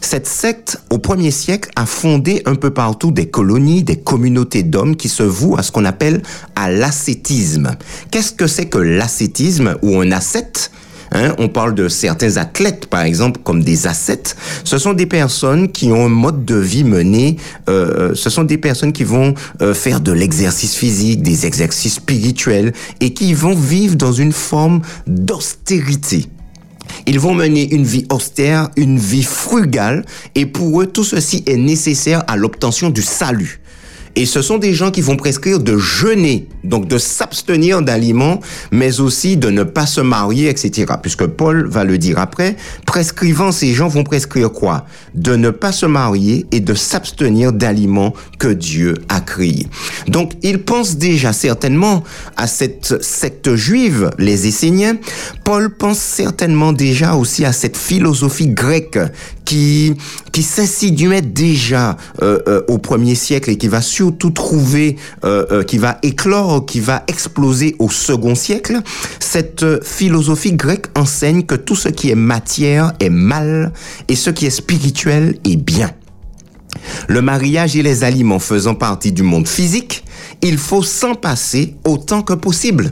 [0.00, 4.96] Cette secte, au premier siècle, a fondé un peu partout des colonies, des communautés d'hommes
[4.96, 6.22] qui se vouent à ce qu'on appelle
[6.54, 7.72] à l'ascétisme.
[8.10, 10.70] Qu'est-ce que c'est que l'ascétisme ou un ascète?
[11.16, 14.36] Hein, on parle de certains athlètes, par exemple, comme des ascètes.
[14.64, 17.38] Ce sont des personnes qui ont un mode de vie mené.
[17.70, 22.74] Euh, ce sont des personnes qui vont euh, faire de l'exercice physique, des exercices spirituels,
[23.00, 26.26] et qui vont vivre dans une forme d'austérité.
[27.06, 30.04] Ils vont mener une vie austère, une vie frugale,
[30.34, 33.60] et pour eux, tout ceci est nécessaire à l'obtention du salut.
[34.18, 38.40] Et ce sont des gens qui vont prescrire de jeûner, donc de s'abstenir d'aliments,
[38.72, 40.94] mais aussi de ne pas se marier, etc.
[41.02, 42.56] Puisque Paul va le dire après,
[42.86, 44.86] prescrivant, ces gens vont prescrire quoi?
[45.14, 49.66] De ne pas se marier et de s'abstenir d'aliments que Dieu a créés.
[50.08, 52.02] Donc, ils pensent déjà certainement
[52.38, 54.96] à cette secte juive, les Esséniens.
[55.44, 58.98] Paul pense certainement déjà aussi à cette philosophie grecque
[59.46, 59.94] qui
[60.32, 65.78] qui s'insinuait déjà euh, euh, au premier siècle et qui va surtout trouver, euh, qui
[65.78, 68.80] va éclore, qui va exploser au second siècle.
[69.18, 73.72] Cette philosophie grecque enseigne que tout ce qui est matière est mal
[74.08, 75.90] et ce qui est spirituel est bien.
[77.08, 80.04] Le mariage et les aliments faisant partie du monde physique,
[80.42, 82.90] il faut s'en passer autant que possible.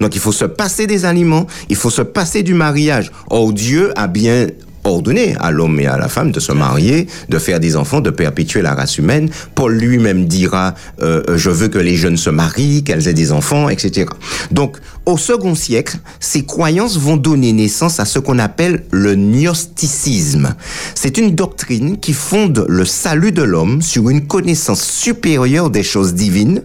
[0.00, 3.10] Donc il faut se passer des aliments, il faut se passer du mariage.
[3.30, 4.46] Or Dieu a bien
[4.84, 8.10] ordonné à l'homme et à la femme de se marier, de faire des enfants, de
[8.10, 9.30] perpétuer la race humaine.
[9.54, 13.68] Paul lui-même dira euh, je veux que les jeunes se marient, qu'elles aient des enfants,
[13.68, 14.06] etc.
[14.50, 20.54] Donc au second siècle, ces croyances vont donner naissance à ce qu'on appelle le gnosticisme.
[20.94, 26.14] C'est une doctrine qui fonde le salut de l'homme sur une connaissance supérieure des choses
[26.14, 26.62] divines,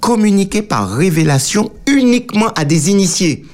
[0.00, 3.44] communiquée par révélation uniquement à des initiés.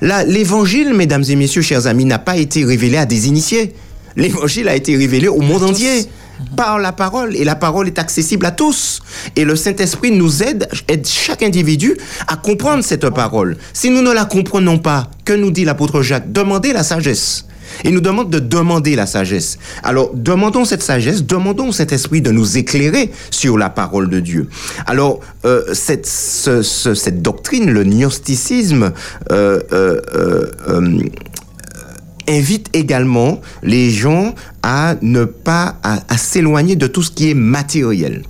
[0.00, 3.74] Là, l'évangile, mesdames et messieurs, chers amis, n'a pas été révélé à des initiés.
[4.16, 6.06] L'évangile a été révélé au monde entier
[6.56, 9.00] par la parole et la parole est accessible à tous.
[9.36, 11.96] Et le Saint-Esprit nous aide, aide chaque individu
[12.26, 13.56] à comprendre cette parole.
[13.72, 16.32] Si nous ne la comprenons pas, que nous dit l'apôtre Jacques?
[16.32, 17.46] Demandez la sagesse.
[17.84, 19.58] Il nous demande de demander la sagesse.
[19.82, 24.48] Alors, demandons cette sagesse, demandons au Saint-Esprit de nous éclairer sur la parole de Dieu.
[24.86, 28.92] Alors, euh, cette, cette doctrine, le gnosticisme,
[29.30, 30.50] euh, euh,
[32.28, 38.22] invite également les gens à ne pas, à, s'éloigner de tout ce qui est matériel.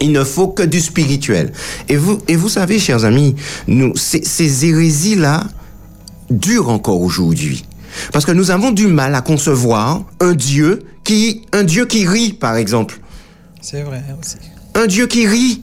[0.00, 1.52] Il ne faut que du spirituel.
[1.88, 3.34] Et vous, et vous savez, chers amis,
[3.66, 5.44] nous, ces, ces hérésies-là
[6.30, 7.64] durent encore aujourd'hui.
[8.12, 12.32] Parce que nous avons du mal à concevoir un Dieu qui, un Dieu qui rit,
[12.32, 13.00] par exemple.
[13.60, 14.36] C'est vrai aussi.
[14.74, 15.62] Un Dieu qui rit.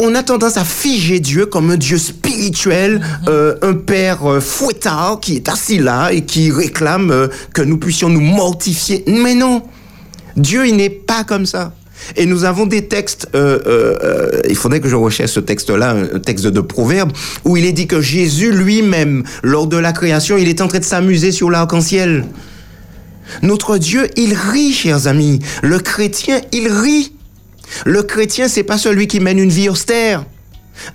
[0.00, 3.28] On a tendance à figer Dieu comme un Dieu spirituel, mhm.
[3.28, 7.76] euh, un Père euh, fouettard qui est assis là et qui réclame euh, que nous
[7.76, 9.04] puissions nous mortifier.
[9.06, 9.62] Mais non,
[10.36, 11.72] Dieu, il n'est pas comme ça.
[12.16, 15.96] Et nous avons des textes, euh, euh, euh, il faudrait que je recherche ce texte-là,
[16.14, 17.12] un texte de Proverbe,
[17.44, 20.80] où il est dit que Jésus lui-même, lors de la création, il est en train
[20.80, 22.24] de s'amuser sur l'arc-en-ciel.
[23.42, 25.40] Notre Dieu, il rit, chers amis.
[25.62, 27.12] Le chrétien, il rit.
[27.86, 30.24] Le chrétien, c'est pas celui qui mène une vie austère.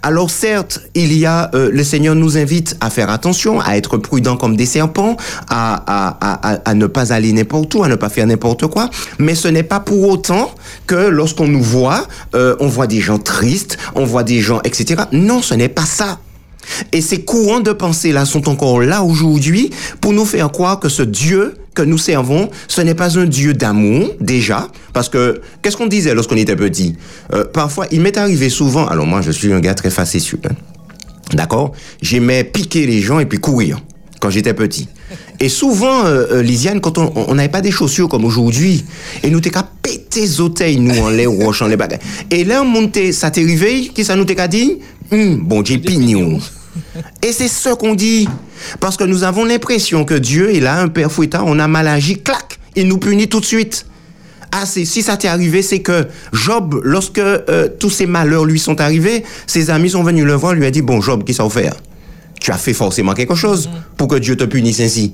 [0.04, 3.98] Alors certes, il y a, euh, le Seigneur nous invite à faire attention, à être
[3.98, 5.18] prudent comme des serpents,
[5.50, 8.90] à, à, à, à ne pas aller n'importe où, à ne pas faire n'importe quoi,
[9.18, 10.52] mais ce n'est pas pour autant
[10.88, 15.04] que lorsqu'on nous voit, euh, on voit des gens tristes, on voit des gens, etc.
[15.12, 16.20] Non, ce n'est pas ça.
[16.92, 19.72] Et ces courants de pensée là sont encore là aujourd'hui
[20.02, 23.54] pour nous faire croire que ce Dieu que nous servons, ce n'est pas un Dieu
[23.54, 26.96] d'amour déjà, parce que qu'est-ce qu'on disait lorsqu'on était petit?
[27.34, 28.86] Euh, Parfois, il m'est arrivé souvent.
[28.88, 30.54] Alors moi, je suis un gars très facétieux, hein,
[31.34, 31.72] d'accord?
[32.02, 33.80] J'aimais piquer les gens et puis courir
[34.20, 34.90] quand j'étais petit.
[35.40, 38.84] Et souvent, euh, euh Lisiane, quand on n'avait pas des chaussures comme aujourd'hui,
[39.24, 40.28] et nous t'es qu'à péter
[40.60, 42.00] les nous, en les roches, en les bagages.
[42.30, 44.80] Et là, on montait, ça t'est arrivé, qui ça nous t'est qu'à dit
[45.14, 46.40] hum, Bon, j'ai pignon.
[47.24, 48.28] Et c'est ce qu'on dit.
[48.80, 51.88] Parce que nous avons l'impression que Dieu est là, un père fouettard, on a mal
[51.88, 53.86] agi, clac, il nous punit tout de suite.
[54.52, 58.82] Ah, si ça t'est arrivé, c'est que Job, lorsque euh, tous ces malheurs lui sont
[58.82, 61.50] arrivés, ses amis sont venus le voir, lui a dit, bon, Job, qu'est-ce que ça
[61.50, 61.76] faire?
[62.42, 65.14] Tu as fait forcément quelque chose pour que Dieu te punisse ainsi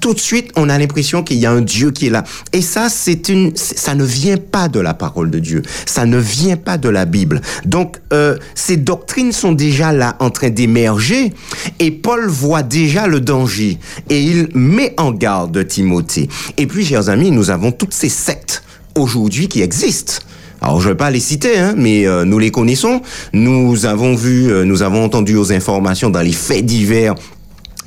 [0.00, 2.24] tout de suite, on a l'impression qu'il y a un Dieu qui est là.
[2.52, 5.62] Et ça, c'est une, ça ne vient pas de la parole de Dieu.
[5.86, 7.40] Ça ne vient pas de la Bible.
[7.66, 11.32] Donc, euh, ces doctrines sont déjà là en train d'émerger.
[11.78, 13.78] Et Paul voit déjà le danger.
[14.08, 16.28] Et il met en garde Timothée.
[16.56, 18.62] Et puis, chers amis, nous avons toutes ces sectes
[18.96, 20.14] aujourd'hui qui existent.
[20.62, 23.00] Alors je ne vais pas les citer, hein, mais euh, nous les connaissons.
[23.32, 27.14] Nous avons vu, euh, nous avons entendu aux informations dans les faits divers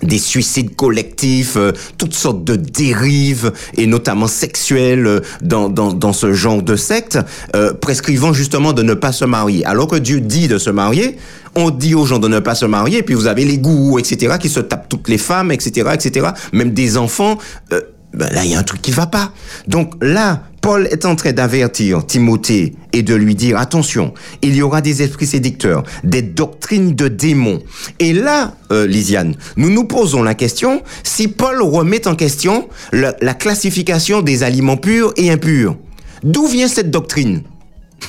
[0.03, 6.13] des suicides collectifs, euh, toutes sortes de dérives, et notamment sexuelles, euh, dans, dans, dans,
[6.13, 7.19] ce genre de secte,
[7.55, 9.65] euh, prescrivant justement de ne pas se marier.
[9.65, 11.17] Alors que Dieu dit de se marier,
[11.55, 14.35] on dit aux gens de ne pas se marier, puis vous avez les goûts, etc.,
[14.39, 17.37] qui se tapent toutes les femmes, etc., etc., même des enfants.
[18.13, 19.33] Ben là, il y a un truc qui va pas.
[19.67, 24.61] Donc là, Paul est en train d'avertir Timothée et de lui dire, attention, il y
[24.61, 27.61] aura des esprits séducteurs, des doctrines de démons.
[27.99, 33.13] Et là, euh, Lisiane, nous nous posons la question, si Paul remet en question la,
[33.33, 35.75] classification des aliments purs et impurs,
[36.23, 37.41] d'où vient cette doctrine?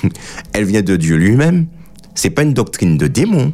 [0.53, 1.67] Elle vient de Dieu lui-même.
[2.15, 3.53] C'est pas une doctrine de démon.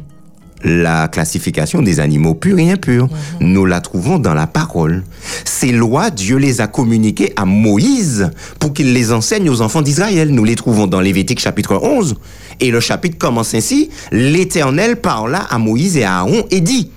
[0.63, 3.09] La classification des animaux purs et impurs,
[3.39, 5.03] nous la trouvons dans la parole.
[5.43, 10.29] Ces lois, Dieu les a communiquées à Moïse pour qu'il les enseigne aux enfants d'Israël.
[10.29, 12.15] Nous les trouvons dans Lévitique chapitre 11.
[12.59, 13.89] Et le chapitre commence ainsi.
[14.11, 16.91] L'Éternel parla à Moïse et à Aaron et dit.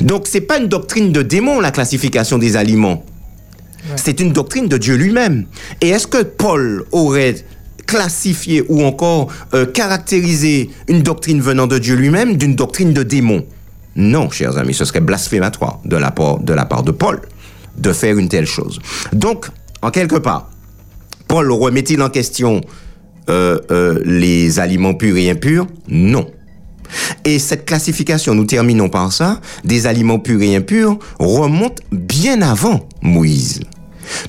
[0.00, 3.04] Donc c'est pas une doctrine de démon, la classification des aliments.
[3.96, 5.46] C'est une doctrine de Dieu lui-même.
[5.80, 7.36] Et est-ce que Paul aurait
[7.88, 13.44] classifié ou encore euh, caractérisé une doctrine venant de Dieu lui-même d'une doctrine de démon
[13.96, 17.20] Non, chers amis, ce serait blasphématoire de la, part, de la part de Paul
[17.78, 18.78] de faire une telle chose.
[19.12, 19.46] Donc,
[19.82, 20.50] en quelque part,
[21.28, 22.60] Paul remet-il en question
[23.30, 25.66] euh, euh, les aliments purs et impurs?
[25.88, 26.30] Non.
[27.24, 32.86] Et cette classification, nous terminons par ça, des aliments purs et impurs, remonte bien avant
[33.00, 33.60] Moïse.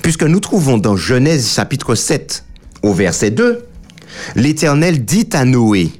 [0.02, 2.44] Puisque nous trouvons dans Genèse chapitre 7
[2.82, 3.64] au verset 2,
[4.36, 5.90] l'Éternel dit à Noé,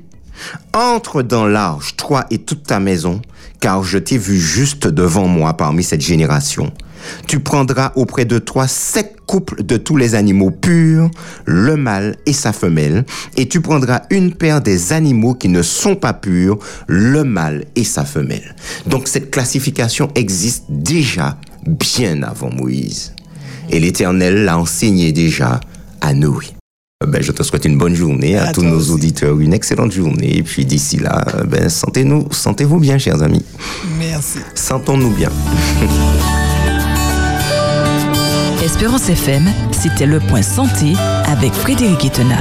[0.73, 3.21] entre dans l'arche, toi et toute ta maison,
[3.61, 6.73] car je t'ai vu juste devant moi parmi cette génération.
[7.27, 11.11] Tu prendras auprès de toi sept couples de tous les animaux purs,
[11.45, 13.05] le mâle et sa femelle,
[13.37, 16.59] et tu prendras une paire des animaux qui ne sont pas purs,
[16.89, 18.55] le mâle et sa femelle.
[18.87, 23.15] Donc cette classification existe déjà bien avant Moïse.
[23.71, 25.61] Et l'Éternel l'a enseigné déjà
[26.01, 26.60] à Noé.
[27.07, 28.91] Ben, je te souhaite une bonne journée à, À tous nos aussi.
[28.91, 30.37] auditeurs, une excellente journée.
[30.37, 33.43] Et puis d'ici là, ben, sentez-nous, sentez-vous bien, chers amis.
[33.99, 34.41] Merci.
[34.55, 35.31] Sentons-nous bien.
[38.63, 40.93] Espérance FM, c'était le point santé
[41.25, 42.37] avec Frédéric Etena.